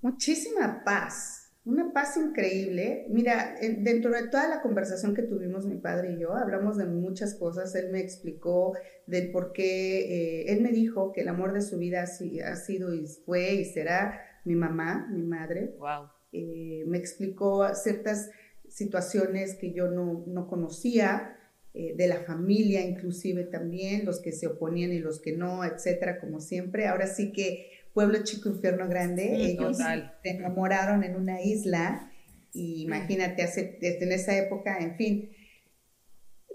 [0.00, 3.06] Muchísima paz, una paz increíble.
[3.10, 7.34] Mira, dentro de toda la conversación que tuvimos mi padre y yo, hablamos de muchas
[7.34, 7.74] cosas.
[7.74, 8.72] Él me explicó
[9.06, 12.94] del por qué, eh, él me dijo que el amor de su vida ha, sido
[12.94, 15.76] y fue y será mi mamá, mi madre.
[15.78, 16.08] Wow.
[16.32, 18.30] Eh, me explicó ciertas
[18.68, 21.36] situaciones que yo no, no conocía,
[21.72, 26.18] eh, de la familia inclusive también, los que se oponían y los que no, etcétera,
[26.18, 26.88] como siempre.
[26.88, 32.10] Ahora sí que Pueblo Chico, Infierno Grande, ellos se enamoraron en una isla
[32.52, 35.30] y imagínate, hace, desde en esa época, en fin.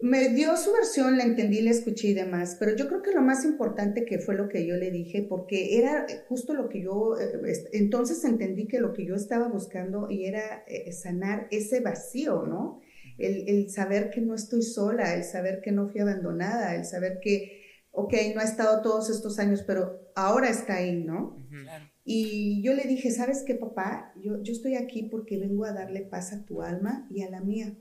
[0.01, 3.21] Me dio su versión, la entendí, la escuché y demás, pero yo creo que lo
[3.21, 7.17] más importante que fue lo que yo le dije, porque era justo lo que yo,
[7.17, 12.43] eh, entonces entendí que lo que yo estaba buscando y era eh, sanar ese vacío,
[12.45, 12.81] ¿no?
[13.17, 17.61] El, saber que no estoy sola, el saber que no fui abandonada, el saber que,
[17.91, 21.37] ok, no ha estado todos estos años, pero ahora está ahí, ¿no?
[22.03, 24.13] Y yo le dije, ¿sabes qué, papá?
[24.21, 27.41] Yo, yo estoy aquí porque vengo a darle paz a tu alma y a la
[27.41, 27.75] mía.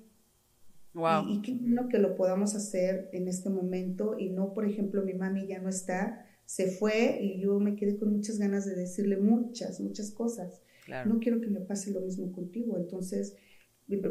[0.95, 1.29] Wow.
[1.29, 5.13] Y, qué bueno que lo podamos hacer en este momento y no, por ejemplo, mi
[5.13, 9.17] mami ya no está, se fue y yo me quedé con muchas ganas de decirle
[9.17, 10.63] muchas, muchas cosas.
[11.07, 12.77] No quiero que me pase lo mismo contigo.
[12.77, 13.37] Entonces,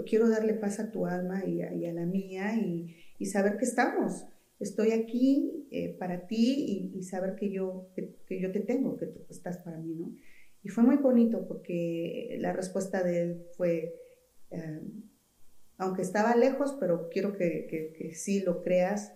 [0.06, 4.26] quiero darle paz a tu alma y a, la mía y, saber que estamos.
[4.60, 9.22] Estoy aquí eh, para ti y, saber que yo, que, yo te tengo, que tú
[9.30, 10.14] estás para mí, ¿no?
[10.62, 13.96] Y fue muy bonito porque la respuesta de él fue,
[14.52, 14.82] eh,
[15.78, 19.14] aunque estaba lejos, pero quiero que, que, sí lo creas,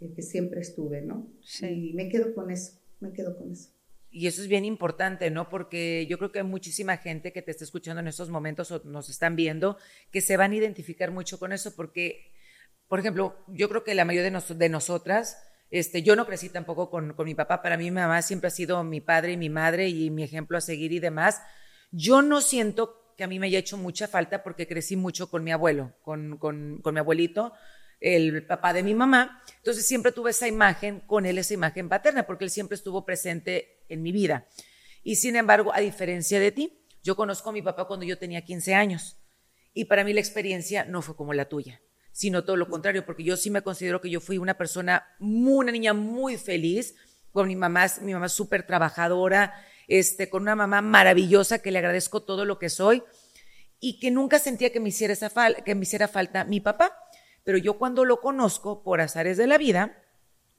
[0.00, 1.28] eh, que siempre estuve, ¿no?
[1.40, 1.90] Sí.
[1.90, 3.75] Y me quedo con eso, me quedo con eso.
[4.10, 5.48] Y eso es bien importante, ¿no?
[5.48, 8.80] Porque yo creo que hay muchísima gente que te está escuchando en estos momentos o
[8.84, 9.76] nos están viendo
[10.10, 12.32] que se van a identificar mucho con eso porque,
[12.88, 15.38] por ejemplo, yo creo que la mayoría de, de nosotras,
[15.70, 18.50] este, yo no crecí tampoco con, con, mi papá, para mí mi mamá siempre ha
[18.50, 21.42] sido mi padre y mi madre y mi ejemplo a seguir y demás.
[21.90, 25.42] Yo no siento que a mí me haya hecho mucha falta porque crecí mucho con
[25.42, 27.52] mi abuelo, con, con, con mi abuelito
[28.00, 29.42] el papá de mi mamá.
[29.58, 33.84] Entonces siempre tuve esa imagen con él, esa imagen paterna, porque él siempre estuvo presente
[33.88, 34.46] en mi vida.
[35.02, 38.44] Y sin embargo, a diferencia de ti, yo conozco a mi papá cuando yo tenía
[38.44, 39.16] 15 años.
[39.72, 41.80] Y para mí la experiencia no fue como la tuya,
[42.10, 45.70] sino todo lo contrario, porque yo sí me considero que yo fui una persona, una
[45.70, 46.94] niña muy feliz,
[47.30, 49.54] con mi mamá, mi mamá súper trabajadora,
[49.88, 53.02] este, con una mamá maravillosa que le agradezco todo lo que soy
[53.78, 55.30] y que nunca sentía que me hiciera, esa
[55.64, 56.96] que me hiciera falta mi papá.
[57.46, 60.02] Pero yo cuando lo conozco por azares de la vida,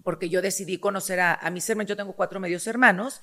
[0.05, 3.21] porque yo decidí conocer a, mis hermanos, yo tengo cuatro medios hermanos,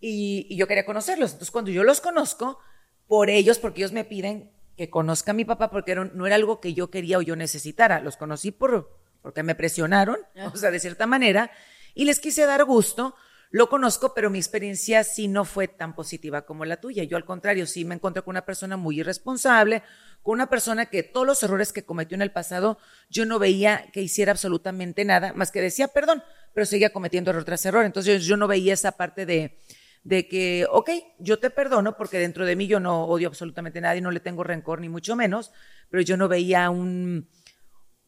[0.00, 1.30] y, yo quería conocerlos.
[1.30, 2.58] Entonces cuando yo los conozco,
[3.06, 6.60] por ellos, porque ellos me piden que conozca a mi papá, porque no era algo
[6.60, 10.18] que yo quería o yo necesitara, los conocí por, porque me presionaron,
[10.52, 11.52] o sea, de cierta manera,
[11.94, 13.14] y les quise dar gusto,
[13.54, 17.04] lo conozco, pero mi experiencia sí no fue tan positiva como la tuya.
[17.04, 19.84] Yo al contrario, sí me encontré con una persona muy irresponsable,
[20.24, 22.78] con una persona que todos los errores que cometió en el pasado,
[23.10, 27.44] yo no veía que hiciera absolutamente nada, más que decía perdón, pero seguía cometiendo error
[27.44, 27.84] tras error.
[27.84, 29.56] Entonces yo no veía esa parte de,
[30.02, 30.90] de que, ok,
[31.20, 34.18] yo te perdono porque dentro de mí yo no odio absolutamente a nadie, no le
[34.18, 35.52] tengo rencor ni mucho menos,
[35.90, 37.28] pero yo no veía un,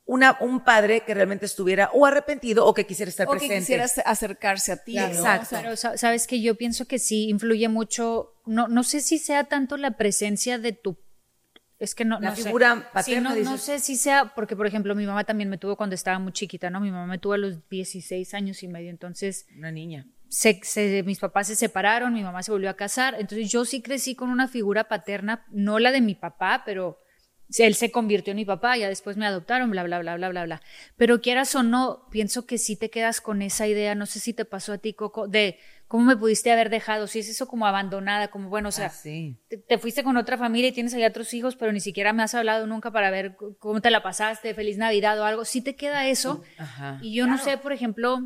[0.06, 3.54] una, un padre que realmente estuviera o arrepentido o que quisiera estar presente.
[3.54, 4.98] O que quisiera acercarse a ti.
[4.98, 5.56] Exacto.
[5.60, 9.76] Pero sabes que yo pienso que sí influye mucho, no, no sé si sea tanto
[9.76, 10.96] la presencia de tu
[11.78, 13.34] es que no, la figura paterna.
[13.34, 16.32] no, sé si sea, porque por ejemplo mi mamá también me tuvo cuando estaba muy
[16.32, 16.80] chiquita, ¿no?
[16.80, 19.46] Mi mamá me tuvo a los 16 años y medio, entonces...
[19.58, 20.06] Una niña.
[20.28, 20.58] Se,
[21.04, 24.30] mis papás se separaron, mi mamá se volvió a casar, entonces yo sí crecí con
[24.30, 26.98] una figura paterna, no la de mi papá, pero
[27.58, 30.44] él se convirtió en mi papá, ya después me adoptaron, bla, bla, bla, bla, bla,
[30.44, 30.62] bla.
[30.96, 34.32] Pero quieras o no, pienso que sí te quedas con esa idea, no sé si
[34.32, 37.66] te pasó a ti, Coco, de cómo me pudiste haber dejado, si es eso como
[37.66, 41.32] abandonada, como bueno, o sea, ah, te, fuiste con otra familia y tienes ahí otros
[41.34, 44.78] hijos, pero ni siquiera me has hablado nunca para ver cómo te la pasaste, feliz
[44.78, 46.42] Navidad o algo, sí te queda eso.
[47.00, 48.18] y yo no sé, por ejemplo,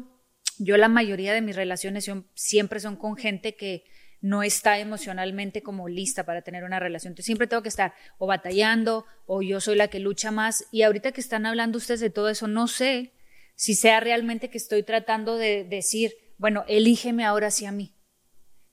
[0.59, 3.85] yo la mayoría de mis relaciones siempre son con gente que
[4.21, 7.13] no está emocionalmente como lista para tener una relación.
[7.13, 10.67] Entonces siempre tengo que estar o batallando o yo soy la que lucha más.
[10.71, 13.13] Y ahorita que están hablando ustedes de todo eso, no sé
[13.55, 17.95] si sea realmente que estoy tratando de decir, bueno, elígeme ahora sí a mí.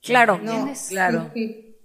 [0.02, 0.40] Claro,
[0.90, 1.32] claro.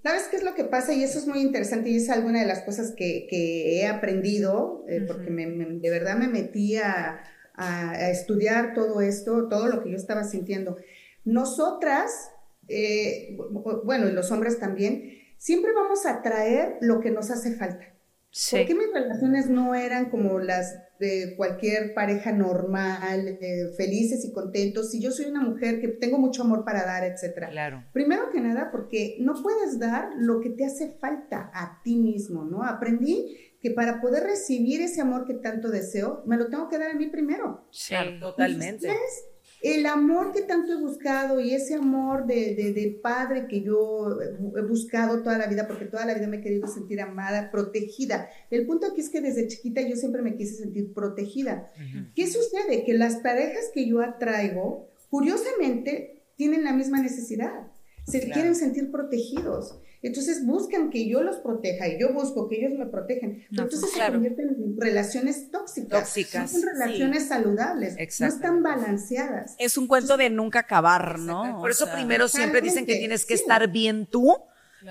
[0.03, 0.92] ¿Sabes qué es lo que pasa?
[0.92, 5.01] Y eso es muy interesante y es alguna de las cosas que, he aprendido, eh,
[5.07, 7.22] porque de verdad me metí a,
[7.55, 10.77] a, estudiar todo esto, todo lo que yo estaba sintiendo.
[11.25, 12.31] Nosotras
[12.72, 13.37] eh,
[13.85, 17.87] bueno, y los hombres también, siempre vamos a traer lo que nos hace falta.
[18.30, 18.56] Sí.
[18.56, 24.32] ¿Por qué mis relaciones no eran como las de cualquier pareja normal, eh, felices y
[24.32, 24.90] contentos?
[24.90, 27.50] Si yo soy una mujer que tengo mucho amor para dar, etcétera.
[27.50, 27.85] Claro.
[27.92, 32.44] Primero que nada, porque no puedes dar lo que te hace falta a ti mismo,
[32.44, 32.62] ¿no?
[32.62, 36.90] Aprendí que para poder recibir ese amor que tanto deseo, me lo tengo que dar
[36.90, 37.68] a mí primero.
[37.88, 38.88] Claro, totalmente.
[38.88, 39.24] Entonces,
[39.62, 44.18] el amor que tanto he buscado y ese amor de, de, de padre que yo
[44.57, 48.29] he buscado toda la vida, porque toda la vida me he querido sentir amada, protegida.
[48.51, 51.70] El punto aquí es que desde chiquita yo siempre me quise sentir protegida.
[52.16, 52.85] ¿Qué sucede?
[52.85, 57.68] Que las parejas que yo atraigo, curiosamente, tienen la misma necesidad.
[58.07, 58.33] Se Claro.
[58.35, 59.79] quieren sentir protegidos.
[60.02, 63.38] Entonces buscan que yo los proteja y yo busco que ellos me protejan.
[63.50, 64.14] No, Entonces pues, se claro.
[64.14, 66.00] convierten en relaciones tóxicas.
[66.00, 67.96] Tóxicas, No son relaciones saludables.
[68.20, 69.54] No están balanceadas.
[69.58, 71.58] Es un cuento de nunca acabar, ¿no?
[71.60, 73.42] Por eso O sea, primero siempre dicen que tienes que sí.
[73.42, 74.36] estar bien tú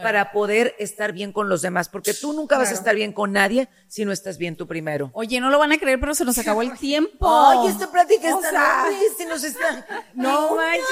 [0.01, 3.31] para poder estar bien con los demás, porque tú nunca vas a estar bien con
[3.33, 5.09] nadie si no estás bien tú primero.
[5.13, 7.27] Oye, no lo van a creer, pero se nos acabó el tiempo.
[7.29, 8.85] Ay, esta plática O está sea,
[9.17, 9.85] se nos está.
[10.13, 10.85] No manches.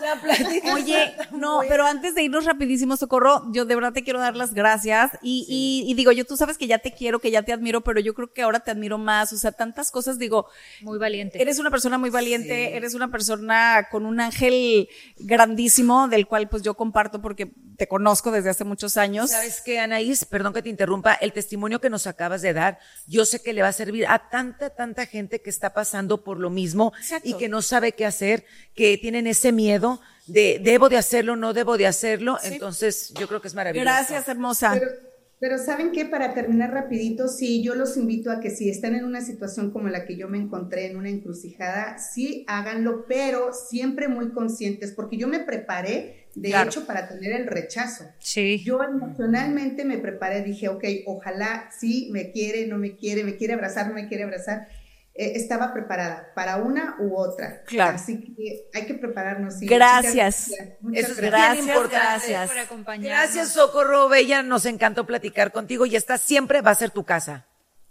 [0.00, 0.74] La plática.
[0.74, 1.68] Oye, está no, buena.
[1.70, 5.46] pero antes de irnos rapidísimo, Socorro, yo de verdad te quiero dar las gracias y,
[5.48, 8.00] y, y digo, yo tú sabes que ya te quiero, que ya te admiro, pero
[8.00, 10.46] yo creo que ahora te admiro más, o sea, tantas cosas, digo,
[10.82, 11.40] Muy valiente.
[11.40, 16.62] eres una persona muy valiente, eres una persona con un ángel grandísimo, del cual pues
[16.62, 19.30] yo comparto porque te conozco desde hace muchos años.
[19.30, 20.24] ¿Sabes qué, Anaís?
[20.24, 21.14] Perdón que te interrumpa.
[21.14, 24.28] El testimonio que nos acabas de dar, yo sé que le va a servir a
[24.30, 27.28] tanta, tanta gente que está pasando por lo mismo Exacto.
[27.28, 28.44] y que no sabe qué hacer,
[28.74, 32.38] que tienen ese miedo de debo de hacerlo, no debo de hacerlo.
[32.42, 33.84] Entonces, yo creo que es maravilloso.
[33.84, 34.72] Gracias, hermosa.
[34.74, 34.90] Pero,
[35.38, 36.04] pero ¿saben qué?
[36.04, 39.88] Para terminar rapidito, sí, yo los invito a que si están en una situación como
[39.88, 45.16] la que yo me encontré, en una encrucijada, sí háganlo, pero siempre muy conscientes, porque
[45.16, 46.68] yo me preparé, de Claro.
[46.68, 48.04] hecho, para tener el rechazo.
[48.20, 48.62] Sí.
[48.62, 53.54] Yo emocionalmente me preparé, dije, ok, ojalá sí me quiere, no me quiere, me quiere
[53.54, 54.68] abrazar, no me quiere abrazar.
[55.14, 57.62] Eh, estaba preparada para una u otra.
[57.64, 57.96] Claro.
[57.96, 59.58] Así que hay que prepararnos.
[59.58, 59.66] sí.
[59.66, 60.50] Gracias.
[60.80, 61.66] Muchas Eso es gracias.
[61.88, 63.18] Gracias, por acompañarnos.
[63.18, 64.42] Gracias, Socorro Bella.
[64.42, 67.46] Nos encantó platicar contigo y esta siempre va a ser tu casa.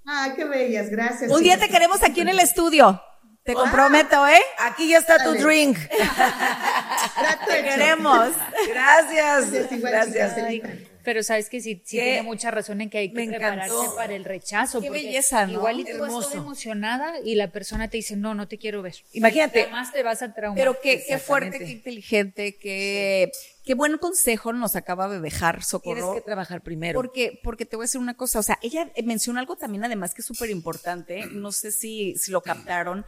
[0.06, 1.32] Ay, qué bellas, gracias.
[1.32, 3.02] Un día te queremos aquí en el estudio.
[3.46, 4.42] Te comprometo, ¿eh?
[4.58, 5.78] Aquí ya está tu drink.
[5.88, 7.70] Trato Te hecho.
[7.70, 8.30] queremos.
[8.68, 9.70] Gracias.
[9.80, 10.38] Gracias.
[10.38, 10.64] Ay,
[11.04, 13.72] pero sabes que sí, sí Qué- tiene mucha razón en que hay que me prepararse
[13.76, 13.96] encantó.
[13.96, 14.82] para el rechazo.
[14.82, 15.54] Qué belleza, ¿no?
[15.54, 18.82] Igual y tú vas toda emocionada y la persona te dice, no, no te quiero
[18.82, 18.96] ver.
[19.14, 19.62] Imagínate.
[19.62, 20.58] Además te vas a traumar.
[20.58, 23.32] Pero qué, qué fuerte, qué inteligente, qué,
[23.66, 26.14] qué buen consejo nos acaba de dejar Tienes Socorro.
[26.14, 26.98] que trabajar primero.
[26.98, 29.84] Porque, porque te voy a decir una cosa, o sea, ella eh, menciona algo también
[29.84, 33.06] además que es súper importante, no sé si, si lo captaron,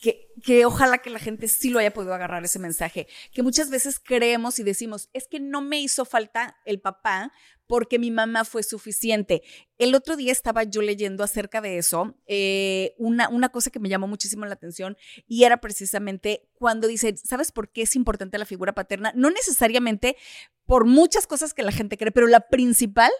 [0.00, 3.70] que, que ojalá que la gente sí lo haya podido agarrar ese mensaje, que muchas
[3.70, 7.32] veces creemos y decimos, es que no me hizo falta el papá
[7.66, 9.42] porque mi mamá fue suficiente.
[9.78, 13.88] El otro día estaba yo leyendo acerca de eso, eh, una, una cosa que me
[13.88, 18.44] llamó muchísimo la atención y era precisamente cuando dice, ¿sabes por qué es importante la
[18.44, 19.12] figura paterna?
[19.14, 20.16] No necesariamente
[20.66, 23.10] por muchas cosas que la gente cree, pero la principal.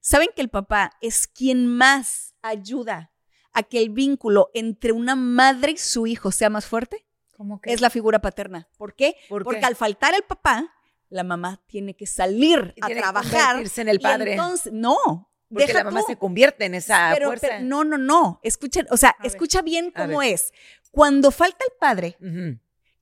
[0.00, 3.11] ¿Saben que el papá es quien más ayuda
[3.52, 7.04] a que el vínculo entre una madre y su hijo sea más fuerte?
[7.36, 8.68] Como que Es la figura paterna.
[8.76, 9.16] ¿Por qué?
[9.28, 9.66] ¿Por Porque qué?
[9.66, 10.72] al faltar el papá,
[11.08, 13.46] la mamá tiene que salir Y a que trabajar.
[13.54, 14.32] convertirse en el y padre.
[14.32, 15.28] entonces, no.
[15.48, 16.06] Porque deja la mamá tú.
[16.06, 17.46] se convierte en esa pero, fuerza.
[17.50, 18.40] pero no, no, no.
[18.42, 19.26] Escuchen, o sea, A ver.
[19.32, 20.52] escucha bien cómo es.
[20.90, 22.16] Cuando falta el padre.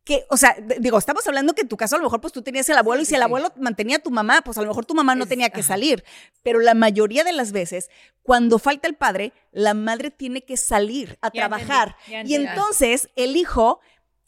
[0.05, 2.43] Que, o sea, digo, estamos hablando que en tu caso a lo mejor pues tú
[2.43, 3.25] tenías el abuelo y si el sí.
[3.25, 5.61] abuelo mantenía a tu mamá, pues a lo mejor tu mamá no Es- tenía que
[5.61, 5.69] ajá.
[5.69, 6.05] salir.
[6.43, 7.91] Pero la mayoría de las veces,
[8.23, 11.97] cuando falta el padre, la madre tiene que salir a Ya trabajar.
[12.07, 13.81] entendí, y entonces el hijo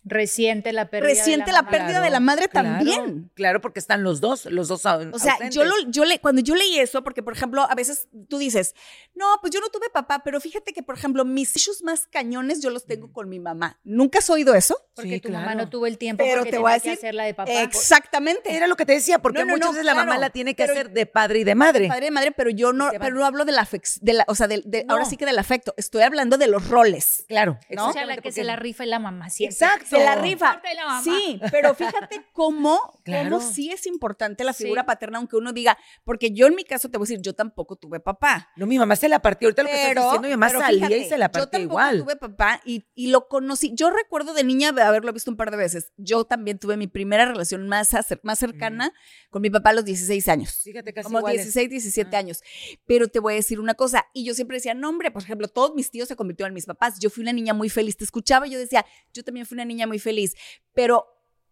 [0.04, 1.24] resiente la pérdida.
[1.24, 1.70] de la, mamá.
[1.70, 3.30] pérdida de la madre también.
[3.34, 5.54] Claro, porque están los dos, los dos au- O sea, ausentes.
[5.54, 8.74] yo, lo, yo le, cuando yo leí eso, porque por ejemplo, a veces tú dices,
[9.14, 12.60] no, pues yo no tuve papá, pero fíjate que, por ejemplo, mis issues más cañones
[12.62, 13.78] yo los tengo con mi mamá.
[13.84, 14.76] ¿Nunca has oído eso?
[14.94, 16.90] Porque Sí, tu mamá no tuvo el tiempo Pero porque te voy a tenía que
[16.90, 17.52] decir, hacer la de papá.
[17.62, 18.54] exactamente.
[18.54, 20.54] Era lo que te decía, porque No, no, muchas no, veces la mamá la tiene
[20.54, 21.88] que pero- hacer de padre y de madre.
[21.88, 24.48] padre y madre, pero yo no, pero no hablo del afecto, de la, o sea,
[24.48, 24.94] del- de, No.
[24.94, 25.74] ahora sí que del afecto.
[25.76, 27.24] Estoy hablando de los roles.
[27.28, 27.88] Claro, ¿no?
[27.88, 29.54] o sea, la que se la rifa es la mamá siempre.
[29.54, 29.91] Exacto.
[29.98, 30.60] Se la rifa.
[30.74, 31.00] La.
[31.02, 33.38] Sí, pero fíjate cómo, Claro.
[33.38, 34.64] cómo sí es importante la Sí.
[34.64, 37.34] figura paterna, aunque uno diga, porque yo en mi caso te voy a decir, yo
[37.34, 38.50] tampoco tuve papá.
[38.56, 39.48] No, mi mamá se la partió.
[39.48, 41.72] Ahorita lo que estás diciendo, mi mamá salía fíjate, y se la yo partió tampoco
[41.80, 41.98] igual.
[42.04, 43.72] tuve papá y, y lo conocí.
[43.74, 45.92] Yo recuerdo de niña de haberlo visto un par de veces.
[45.96, 48.92] Yo también tuve mi primera relación más, acer- más cercana
[49.30, 50.60] con mi papá a los 16 años.
[50.62, 51.42] Fíjate, casi como iguales.
[51.42, 52.18] 16, 17 Ah.
[52.18, 52.42] años.
[52.86, 55.48] Pero te voy a decir una cosa, y yo siempre decía, no, hombre, por ejemplo,
[55.48, 56.98] todos mis tíos se convirtieron en mis papás.
[57.00, 57.96] Yo fui una niña muy feliz.
[57.96, 60.34] Te escuchaba y yo decía, yo también fui una niña muy feliz.
[60.72, 61.06] Pero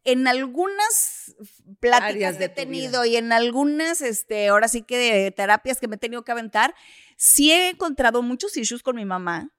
[0.05, 1.37] en algunas
[1.78, 5.97] pláticas que he tenido y en algunas, este, ahora sí que de terapias que me
[5.97, 6.74] he tenido que aventar,
[7.16, 9.51] sí he encontrado muchos issues con mi mamá,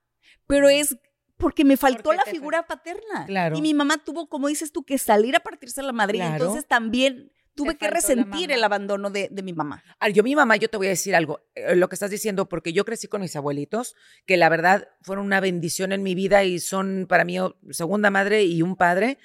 [0.48, 0.98] pero es
[1.38, 3.26] porque me faltó Porque la figura paterna.
[3.26, 3.58] Claro.
[3.58, 6.20] Y mi mamá tuvo, como dices tú, que salir a partirse la madre.
[6.20, 6.34] Claro.
[6.34, 9.84] entonces también tuve que resentir el abandono de, de mi mamá.
[10.14, 12.74] Yo, mi mamá, yo te voy a decir algo, eh, lo que estás diciendo, porque
[12.74, 13.96] yo crecí con mis abuelitos,
[14.26, 18.10] que la verdad fueron una bendición en mi vida y son para mí o- segunda
[18.10, 19.18] madre y un padre,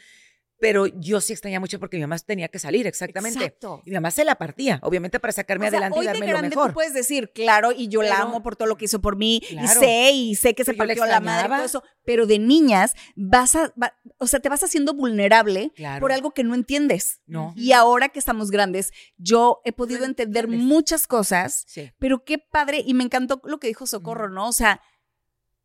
[0.59, 3.38] pero yo sí extrañaba mucho porque mi mamá tenía que salir, exactamente.
[3.44, 3.82] Exacto.
[3.84, 6.12] Y mi mamá se la partía, obviamente para sacarme O sea, adelante hoy y de
[6.14, 6.68] darme lo grande mejor.
[6.70, 9.42] tú puedes decir, claro, y yo la amo por todo lo que hizo por mí,
[9.50, 12.94] y sé, y sé que se partió la madre, y todo eso, pero de niñas
[13.16, 16.00] vas a, va- o sea, te vas haciendo vulnerable Claro.
[16.00, 17.20] por algo que no entiendes.
[17.26, 17.52] No.
[17.57, 21.90] Y ahora que estamos grandes, yo he podido entender muchas cosas, Sí.
[21.98, 24.48] pero qué padre, y me encantó lo que dijo Socorro, ¿no?
[24.48, 24.80] O sea,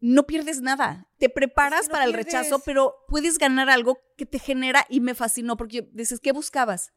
[0.01, 1.07] no pierdes nada.
[1.19, 5.15] Te preparas no para el rechazo, pero puedes ganar algo que te genera y me
[5.15, 6.91] fascinó porque dices, ¿qué buscabas?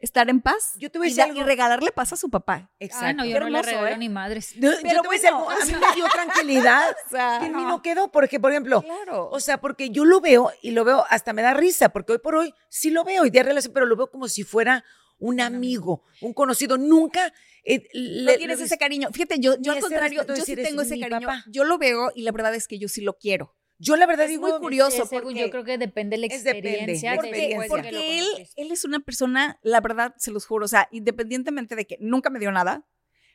[0.00, 1.40] Estar en paz Yo te voy a y, decir da- algo.
[1.40, 2.70] y regalarle paz a su papá.
[2.78, 3.06] Exacto.
[3.06, 3.96] Ah, no, yo no le regalo ¿eh?
[3.98, 4.54] ni madres.
[4.56, 6.96] No, yo Pero te voy a decir algo, a mí me dio tranquilidad.
[7.06, 9.28] O sea, que en mí no quedó, porque, por ejemplo, Claro.
[9.30, 12.18] o sea, porque yo lo veo y lo veo, hasta me da risa, porque hoy
[12.18, 14.84] por hoy sí lo veo y de relación, pero lo veo como si fuera
[15.18, 16.78] un amigo, un conocido.
[16.78, 17.32] Nunca
[17.64, 19.08] eh, no tienes le- ese cariño.
[19.12, 21.26] Fíjate, yo, yo al contrario, yo sí tengo "Es ese cariño.
[21.26, 21.44] papá".
[21.48, 23.54] Yo lo veo y la verdad es que yo sí lo quiero.
[23.80, 26.42] Yo la verdad Es digo, muy curioso porque, yo creo que depende de la Es
[26.42, 27.10] depende, experiencia.
[27.12, 27.68] de porque, experiencia.
[27.68, 31.86] porque él, él es una persona, la verdad, se los juro, o sea, independientemente de
[31.86, 32.86] que nunca me dio nada,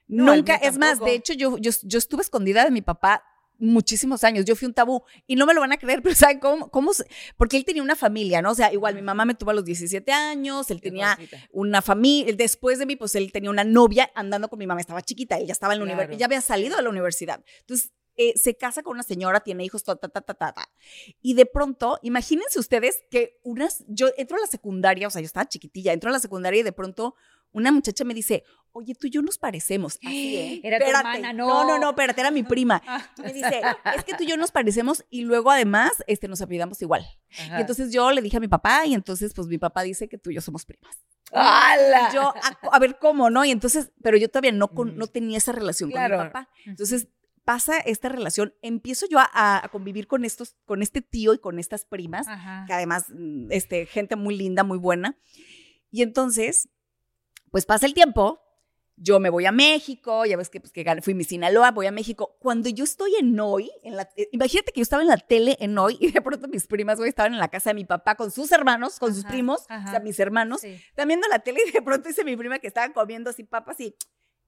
[0.08, 3.24] No, nunca, es más, de hecho, yo, yo, yo estuve escondida de mi papá
[3.58, 6.39] muchísimos años, yo fui un tabú y no me lo van a creer, pero ¿saben
[6.39, 6.70] cómo?
[6.70, 6.91] cómo
[7.38, 8.51] porque él tenía una familia, ¿no?
[8.51, 11.38] O sea, igual mi mamá me tuvo a los 17 años, él Qué tenía cosita.
[11.51, 15.01] una familia, después de mí, pues él tenía una novia andando con mi mamá, estaba
[15.01, 15.97] chiquita, ella estaba en la Claro.
[15.99, 17.43] universidad, ya había salido de la universidad.
[17.62, 20.70] Entonces, eh, se casa con una señora, tiene hijos, ta, ta, ta, ta, ta.
[21.22, 25.26] Y de pronto, imagínense ustedes que unas, yo entro a la secundaria, o sea, yo
[25.26, 27.16] estaba chiquitilla, entro a la secundaria y de pronto
[27.54, 29.97] una muchacha me dice, oye, tú y yo nos parecemos.
[30.04, 30.62] Así, ¿eh?
[30.64, 31.08] Era tu Espérate.
[31.20, 31.68] hermana, No, no.
[31.70, 32.82] no, no, espérate, era mi prima.
[33.24, 33.62] Me dice,
[33.95, 37.06] es que tú y yo nos parecemos y luego además este, nos apellidamos igual.
[37.39, 37.58] Ajá.
[37.58, 40.18] Y entonces yo le dije a mi papá y entonces pues mi papá dice que
[40.18, 40.97] tú y yo somos primas.
[41.32, 42.12] ¡Hala!
[42.14, 43.43] Yo, a, a ver cómo, ¿no?
[43.45, 44.97] Y entonces, pero yo todavía no, con- Mm.
[44.97, 46.18] no tenía esa relación Claro.
[46.18, 46.49] con mi papá.
[46.66, 47.08] Entonces
[47.43, 51.60] pasa esta relación, empiezo yo a, a convivir con estos, con este tío y con
[51.60, 52.64] estas primas, Ajá.
[52.68, 55.18] que además, mm, este, gente muy linda, muy buena.
[55.91, 56.70] Y entonces,
[57.54, 58.41] pues pasa el tiempo,
[58.95, 61.91] yo me voy a México, ya ves que, pues, que fui mi Sinaloa, voy a
[61.91, 62.36] México.
[62.39, 65.56] Cuando yo estoy en hoy, en la, eh, imagínate que yo estaba en la tele
[65.60, 68.16] en hoy y de pronto mis primas, güey, estaban en la casa de mi papá
[68.16, 69.88] con sus hermanos, con sus primos, ajá.
[69.88, 70.82] o sea, mis hermanos, Sí.
[70.89, 73.80] están viendo la tele y de pronto dice mi prima que estaban comiendo así papas
[73.80, 73.95] y,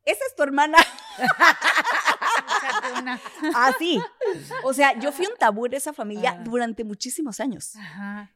[0.03, 0.77] esa es tu hermana.
[3.55, 3.99] Así.
[4.63, 6.43] O sea, yo fui un tabú en esa familia Ah.
[6.43, 7.73] durante muchísimos años.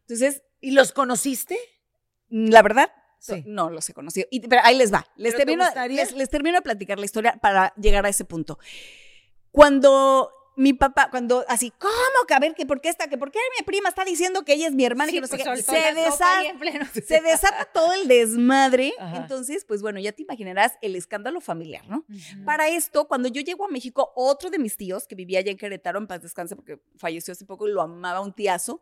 [0.01, 1.57] Entonces, ¿Y los conociste?
[2.30, 3.43] la verdad, Sí.
[3.45, 4.28] no los he conocido.
[4.32, 5.05] Y- pero ahí les va.
[5.17, 5.65] Les ¿Pero te termino,
[5.95, 8.57] les, les termino de platicar la historia para llegar a ese punto.
[9.51, 11.93] Cuando mi papá, cuando así, ¿cómo?
[12.28, 14.53] Que a ver, que por qué está, que por qué mi prima está diciendo que
[14.53, 15.72] ella es mi hermana y Sí, que no sé pues, qué.
[15.72, 16.86] Se, la sopa desa- ahí en pleno.
[16.93, 18.93] se desata todo el desmadre.
[18.99, 19.17] Ajá.
[19.17, 22.05] Entonces, pues bueno, ya te imaginarás el escándalo familiar, ¿no?
[22.45, 25.57] Para esto, cuando yo llego a México, otro de mis tíos, que vivía allá en
[25.57, 28.82] Querétaro, en paz descanse, porque falleció hace poco y lo amaba un tiazo,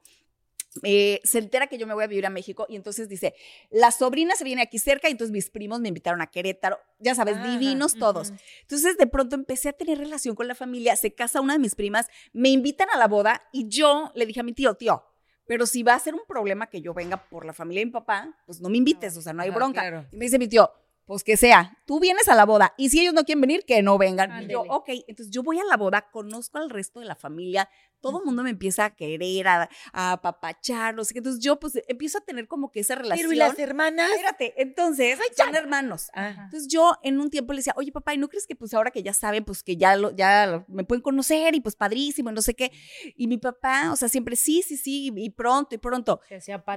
[0.83, 3.33] eh, se entera que yo me voy a vivir a México y entonces dice,
[3.69, 7.15] la sobrina se viene aquí cerca y entonces mis primos me invitaron a Querétaro, ya
[7.15, 8.33] sabes, Ajá, divinos todos.
[8.61, 11.75] Entonces de pronto empecé a tener relación con la familia, se casa una de mis
[11.75, 15.03] primas, me invitan a la boda y yo le dije a mi tío, tío,
[15.47, 17.91] pero si va a ser un problema que yo venga por la familia de mi
[17.91, 19.81] papá, pues no me invites, o sea, no hay bronca.
[19.81, 20.05] claro.
[20.11, 20.71] Y me dice mi tío,
[21.07, 23.81] pues que sea, tú vienes a la boda y si ellos no quieren venir, que
[23.81, 24.29] no vengan.
[24.43, 27.69] Y yo, ok, entonces yo voy a la boda, conozco al resto de la familia,
[28.01, 31.19] todo el mundo me empieza a querer, a, a apapachar, no sé qué.
[31.19, 33.29] Entonces yo pues empiezo a tener como que esa relación.
[33.29, 34.11] Pero ¿y las hermanas?
[34.11, 36.09] Espérate, entonces son hermanos.
[36.43, 38.91] Entonces yo en un tiempo le decía, oye papá, ¿y no crees que pues ahora
[38.91, 42.31] que ya saben, pues que ya, lo, ya lo- me pueden conocer y pues padrísimo,
[42.31, 42.71] no sé qué?
[43.15, 46.19] Y mi papá, o sea, siempre sí, sí, sí, y pronto, y pronto.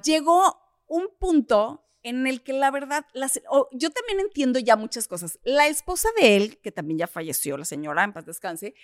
[0.07, 0.57] Llegó
[0.87, 5.39] un punto en el que la verdad, las- o- yo también entiendo ya muchas cosas.
[5.45, 8.75] La esposa de él, que también ya falleció, la señora, en paz descanse,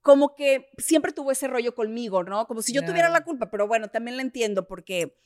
[0.00, 2.46] como que siempre tuvo ese rollo conmigo, ¿no?
[2.46, 5.16] Como si yo tuviera la culpa, pero bueno, también la entiendo porque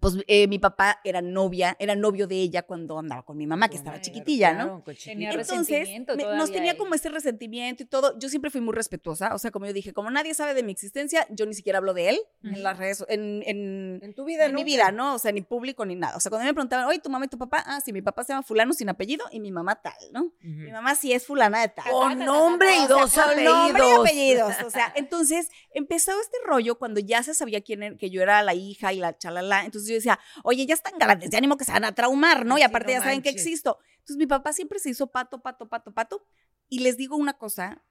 [0.00, 3.68] pues eh, mi papá era novia, era novio de ella cuando andaba con mi mamá,
[3.68, 4.84] que estaba chiquitilla, ¿no?
[5.12, 5.30] Tenía.
[5.30, 8.18] Entonces, resentimiento me- nos tenía como ese resentimiento y todo.
[8.18, 9.34] Yo siempre fui muy respetuosa.
[9.34, 11.94] O sea, como yo dije, como nadie sabe de mi existencia, yo ni siquiera hablo
[11.94, 15.14] de él en las redes, en, en, En tu vida, en mi vida, ¿no?
[15.14, 16.16] O sea, ni público ni nada.
[16.16, 18.22] O sea, cuando me preguntaban, oye, tu mamá y tu papá, ah, sí, mi papá
[18.24, 20.32] se llama fulano sin apellido y mi mamá tal, ¿no?
[20.42, 21.90] Mi mamá sí es fulana de tal.
[21.90, 23.54] Con nombre y O sea, dos con apellidos.
[23.54, 24.54] nombre y apellidos.
[24.66, 28.42] O sea, entonces empezó este rollo cuando ya se sabía quién era- que yo era
[28.42, 29.64] la hija y la chalala.
[29.64, 32.44] Entonces Entonces yo decía, oye, ya están grandes, ya ánimo que se van a traumar,
[32.46, 32.56] ¿no?
[32.58, 33.78] Y Sí, aparte no ya saben que existo.
[33.92, 36.26] Entonces mi papá siempre se hizo pato, pato, pato, pato.
[36.68, 37.82] Y les digo una cosa,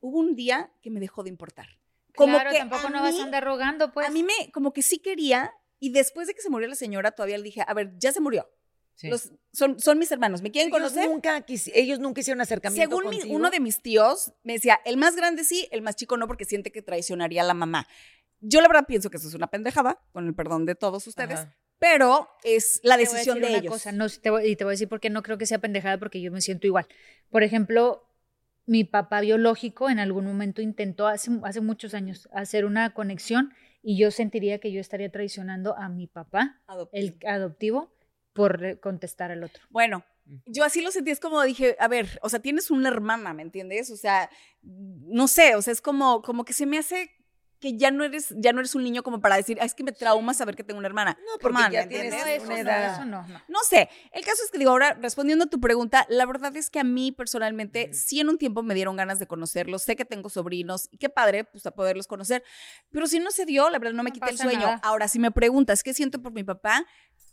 [0.00, 1.66] hubo un día que me dejó de importar.
[2.14, 4.06] Como claro, que tampoco no vas a andar rogando, pues.
[4.08, 7.12] A mí me, como que sí quería, y después de que se murió la señora,
[7.12, 8.50] todavía le dije, a ver, ya se murió.
[8.94, 9.08] Sí.
[9.08, 11.08] Los, son, son mis hermanos, ¿me quieren ellos conocer?
[11.08, 11.44] nunca,
[11.74, 15.44] ellos nunca hicieron acercamiento Según mi- uno de mis tíos, me decía, el más grande
[15.44, 17.88] sí, el más chico no, porque siente que traicionaría a la mamá.
[18.44, 21.38] Yo la verdad pienso que eso es una pendejada, con el perdón de todos ustedes,
[21.40, 21.56] Ajá.
[21.78, 23.72] pero es la Te voy a decisión decir de una ellos.
[23.72, 25.58] cosa, no, te voy- y te voy a decir por qué no creo que sea
[25.58, 26.86] pendejada, porque yo me siento igual.
[27.30, 28.04] Por ejemplo,
[28.66, 33.96] mi papá biológico en algún momento intentó hace, hace muchos años hacer una conexión y
[33.98, 36.60] yo sentiría que yo estaría traicionando a mi papá,
[36.92, 37.92] el adoptivo,
[38.32, 39.62] por contestar al otro.
[39.70, 40.04] Bueno,
[40.46, 43.42] yo así lo sentí, es como dije, a ver, o sea, tienes una hermana, ¿me
[43.42, 43.90] entiendes?
[43.90, 44.30] O sea,
[44.62, 47.10] no sé, o sea, es como, como que se me hace
[47.62, 49.84] que ya no eres, ya no eres un niño como para decir, "Ah, es que
[49.84, 51.16] me trauma saber que tengo una hermana.
[51.24, 52.42] No, porque ya ¿me tienes entiendes?
[52.42, 53.42] eso una no, eso no, no.
[53.48, 56.68] No sé, el caso es que digo, ahora respondiendo a tu pregunta, la verdad es
[56.68, 60.04] que a mí personalmente sí en un tiempo me dieron ganas de conocerlos, sé que
[60.04, 62.42] tengo sobrinos y qué padre, pues a poderlos conocer,
[62.90, 64.60] pero si no se dio, la verdad no me No quita el sueño.
[64.66, 64.80] nada.
[64.82, 66.84] Ahora, si me preguntas qué siento por mi papá,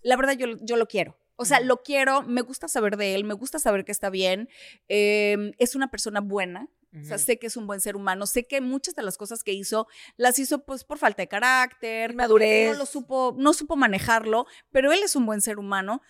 [0.04, 1.18] la verdad yo, yo lo quiero.
[1.42, 4.48] O sea, lo quiero, me gusta saber de él, me gusta saber que está bien,
[4.90, 8.46] eh, es una persona buena, o sea, sé que es un buen ser humano, sé
[8.48, 9.88] que muchas de las cosas que hizo
[10.18, 12.72] las hizo pues por falta de carácter, Inmadurez.
[12.72, 16.02] no lo supo, no supo manejarlo, pero él es un buen ser humano.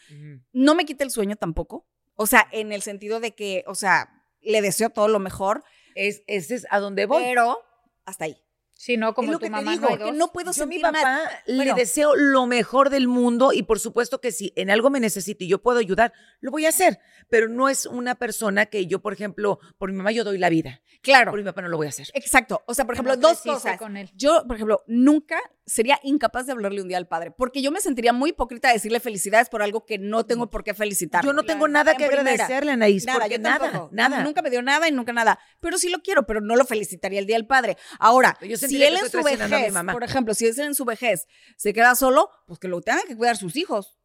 [0.54, 1.86] No me quita el sueño tampoco.
[2.16, 4.10] O sea, en el sentido de que, o sea,
[4.42, 5.64] le deseo todo lo mejor,
[5.96, 7.24] Es, ese es a donde voy.
[7.24, 7.60] pero
[8.06, 8.38] hasta ahí.
[8.82, 10.16] Sí, no, como lo tu que te mamá digo, no hay dos.
[10.16, 13.78] no puedo yo a mi sentir papá le deseo lo mejor del mundo y por
[13.78, 16.98] supuesto que si en algo me necesito y yo puedo ayudar, lo voy a hacer.
[17.28, 20.48] Pero no es una persona que yo, por ejemplo, por mi mamá yo doy la
[20.48, 20.82] vida.
[21.02, 21.32] Claro.
[21.32, 22.08] Por mi papá no lo voy a hacer.
[22.14, 22.64] Exacto.
[22.68, 23.78] O sea, por Que ejemplo, no dos cosas.
[23.78, 24.10] con él.
[24.16, 27.80] Yo, por ejemplo, nunca sería incapaz de hablarle un día al padre, porque yo me
[27.80, 31.24] sentiría muy hipócrita de decirle felicidades por algo que no tengo por qué felicitar.
[31.24, 34.24] Yo no tengo nada que agradecerle, Anaís, Nada, porque yo nada, nada.
[34.24, 35.38] Nunca me dio nada y nunca nada.
[35.60, 37.78] Pero sí lo quiero, pero no lo felicitaría el día del padre.
[38.00, 39.94] Ahora, Yo si él que en su vejez, mamá.
[39.94, 43.16] por ejemplo, si él en su vejez se queda solo, pues que lo tengan que
[43.16, 44.00] cuidar sus hijos.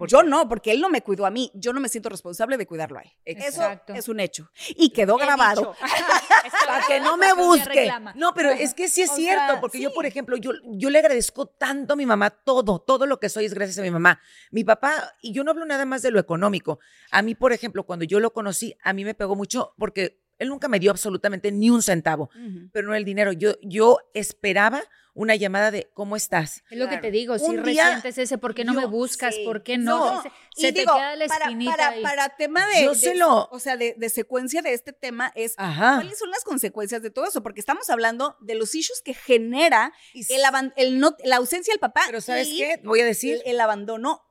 [0.00, 1.50] Yo no, porque él no me cuidó a mí.
[1.54, 3.10] Yo no me siento responsable de cuidarlo a él.
[3.24, 3.94] Exacto.
[3.94, 4.50] Eso es un hecho.
[4.76, 5.74] Y quedó He grabado.
[6.66, 7.90] Para que no me busque.
[8.14, 9.94] No, pero es que sí es O cierto, sea, porque yo, sí.
[9.94, 13.46] por ejemplo, yo, yo le agradezco tanto a mi mamá todo, todo lo que soy
[13.46, 14.20] es gracias a mi mamá.
[14.50, 16.78] Mi papá, y yo no hablo nada más de lo económico.
[17.10, 20.48] A mí, por ejemplo, cuando yo lo conocí, a mí me pegó mucho porque él
[20.48, 22.30] nunca me dio absolutamente ni un centavo,
[22.72, 23.32] pero no el dinero.
[23.32, 24.82] Yo, yo esperaba
[25.14, 26.62] una llamada de ¿cómo estás?
[26.68, 29.34] Es lo que te digo, si Un día, resientes ese, ¿por qué no me buscas?
[29.34, 29.44] sí.
[29.46, 30.16] ¿Por qué no?
[30.16, 30.22] No,
[30.54, 33.14] Se, Y te digo, queda la para- espinita para, para tema de, Yo de- se
[33.14, 35.94] lo- o sea, de, de secuencia de este tema es Ajá.
[35.96, 39.92] cuáles son las consecuencias de todo eso, porque estamos hablando de los issues que genera
[40.12, 42.02] Y el, aban- el no, la ausencia del papá.
[42.06, 42.80] Pero ¿sabes y qué?
[42.84, 44.22] Voy a decir, El, el abandono.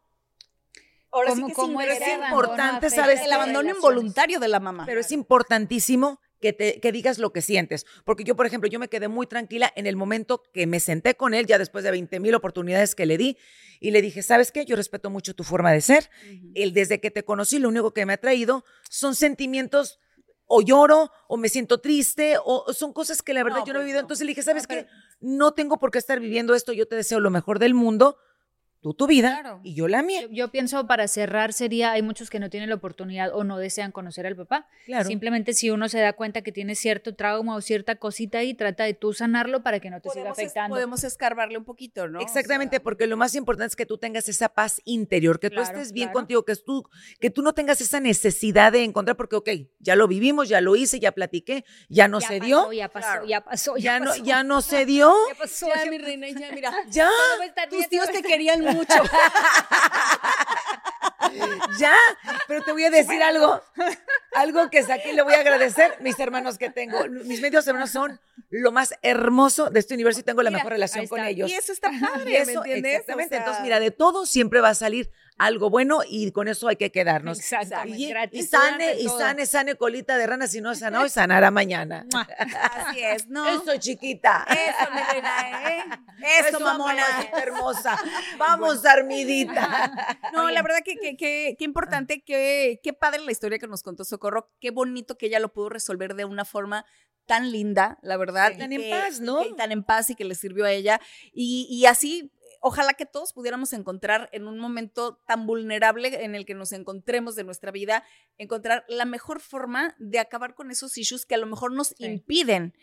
[1.15, 4.85] Ahora sí ¿Cómo- que cómo es importante, ¿sabes el abandono involuntario de la mamá.
[4.85, 7.85] Pero es importantísimo que, te, que digas lo que sientes.
[8.03, 11.15] Porque yo, por ejemplo, yo me quedé muy tranquila en el momento que me senté
[11.15, 13.37] con él, ya después de 20 mil oportunidades que le di,
[13.79, 14.65] y le dije, ¿sabes qué?
[14.65, 16.09] Yo respeto mucho tu forma de ser.
[16.53, 19.99] El, desde que te conocí, lo único que me ha traído son sentimientos
[20.47, 23.79] o lloro o me siento triste o son cosas que la verdad No, yo no
[23.79, 24.01] he pues vivido.
[24.01, 24.05] no.
[24.05, 24.89] Entonces le dije, ¿sabes No, pero- qué?
[25.21, 26.71] No tengo por qué estar viviendo esto.
[26.73, 28.17] Yo te deseo lo mejor del mundo,
[28.85, 29.61] tú tu vida Claro.
[29.63, 30.21] y yo la mía.
[30.21, 33.57] Yo, yo pienso para cerrar sería, hay muchos que no tienen la oportunidad o no
[33.57, 34.67] desean conocer al papá.
[34.85, 35.05] Claro.
[35.07, 38.83] Simplemente si uno se da cuenta que tiene cierto trauma o cierta cosita ahí, trata
[38.83, 40.75] de tú sanarlo para que no te siga podemos, es- afectando.
[40.75, 42.19] podemos escarbarle un poquito, ¿no?
[42.19, 45.49] O Exactamente, sea, porque lo más importante es que tú tengas esa paz interior, que
[45.49, 46.19] tú estés bien claro.
[46.19, 46.87] contigo, que tú,
[47.19, 50.75] que tú no tengas esa necesidad de encontrar, porque, ok, ya lo vivimos, ya lo
[50.75, 53.25] hice, ya platiqué, ya no Ya se pasó, dio, Ya pasó, Claro.
[53.25, 54.23] ya pasó, ya, ya, no, pasó.
[54.23, 56.71] ya no se dio, Ya pasó, ya, ya mi reina, ya, mira.
[56.91, 57.09] ya,
[57.69, 58.93] Tus tíos te querían mucho.
[61.79, 61.93] ya.
[62.47, 63.61] Pero te voy a decir algo,
[64.35, 67.07] algo que saqué y le voy a agradecer mis hermanos que tengo.
[67.07, 68.19] Mis medios hermanos son
[68.49, 71.49] lo más hermoso de este universo y tengo la Mira, mejor relación con ellos.
[71.49, 72.93] Y eso está Y padre, eso, ¿me entiendes?
[72.93, 73.29] O exactamente.
[73.29, 76.77] sea, Entonces, mira, de todo siempre va a salir algo bueno y con eso hay
[76.77, 77.39] que quedarnos.
[77.39, 77.97] Exactamente,
[78.31, 82.05] Y, y sane, y sane, sane colita de rana, si no sana hoy, sanará mañana.
[82.73, 83.45] Así es, ¿no?
[83.47, 84.45] Eso, chiquita.
[84.49, 85.83] Eso, mi reina, ¿eh?
[86.47, 87.03] Eso, mamona.
[87.41, 87.99] hermosa.
[88.37, 89.91] Vamos, Armidita.
[90.33, 93.83] No, la verdad que, que, que- qué importante, qué, qué padre la historia que nos
[93.83, 96.85] contó Socorro, qué bonito que ella lo pudo resolver de una forma
[97.25, 98.49] tan linda, la verdad.
[98.49, 98.55] Sí.
[98.55, 99.43] y Tan en que- paz, y ¿no?
[99.43, 100.99] que- tan en paz y que le sirvió a ella.
[101.33, 102.31] Y, y así,
[102.67, 107.35] ojalá que todos pudiéramos encontrar en un momento tan vulnerable en el que nos encontremos
[107.35, 108.03] de nuestra vida,
[108.39, 112.75] encontrar la mejor forma de acabar con esos issues que a lo mejor nos impiden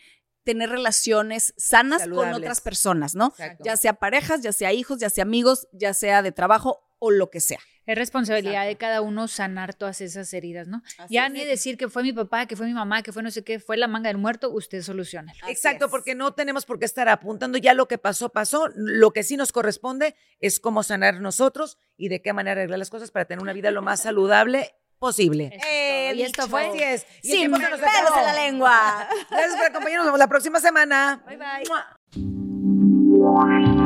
[0.44, 3.26] tener relaciones sanas con otras personas, ¿no?
[3.30, 3.64] Exacto.
[3.64, 7.30] Ya sea parejas, ya sea hijos, ya sea amigos, ya sea de trabajo o lo
[7.30, 7.58] que sea.
[7.86, 10.82] Es responsabilidad de cada uno sanar todas esas heridas, ¿no?
[11.08, 13.42] ya ni decir que fue mi papá, que fue mi mamá, que fue no sé
[13.42, 15.32] qué, fue la manga del muerto, usted soluciona.
[15.48, 18.68] Exacto, porque no tenemos por qué estar apuntando ya lo que pasó, pasó.
[18.74, 22.90] Lo que sí nos corresponde es cómo sanar nosotros y de qué manera arreglar las
[22.90, 25.58] cosas para tener una vida lo más saludable posible.
[25.68, 27.06] Eh, y esto fue Así es.
[27.22, 29.08] Y Sin pelos en la lengua.
[29.30, 30.04] Gracias por acompañarnos.
[30.04, 31.24] Nos vemos la próxima semana.
[31.26, 32.22] Bye, bye.
[32.22, 33.81] ¡Mua!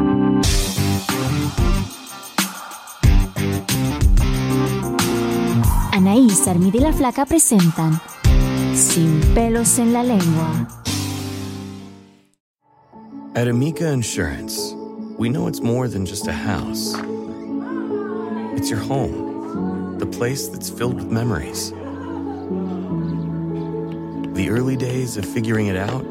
[6.07, 8.01] Anaís, y la Flaca presentan
[8.75, 10.69] Sin pelos en la lengua.
[13.35, 14.73] At Amica Insurance,
[15.19, 16.95] we know it's more than just a house.
[18.55, 21.73] It's your home, the place that's filled with memories.
[24.35, 26.09] The early days of figuring it out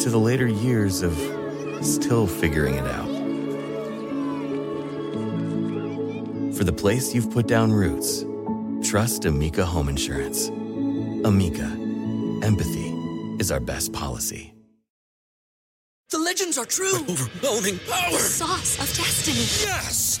[0.00, 1.16] to the later years of
[1.82, 3.13] still figuring it out.
[6.56, 8.24] For the place you've put down roots,
[8.88, 10.50] trust Amica Home Insurance.
[11.24, 11.64] Amica,
[12.46, 12.94] empathy
[13.40, 14.54] is our best policy.
[16.10, 16.94] The legends are true.
[17.08, 18.18] Overwhelming power!
[18.18, 19.68] Sauce of destiny.
[19.68, 20.20] Yes!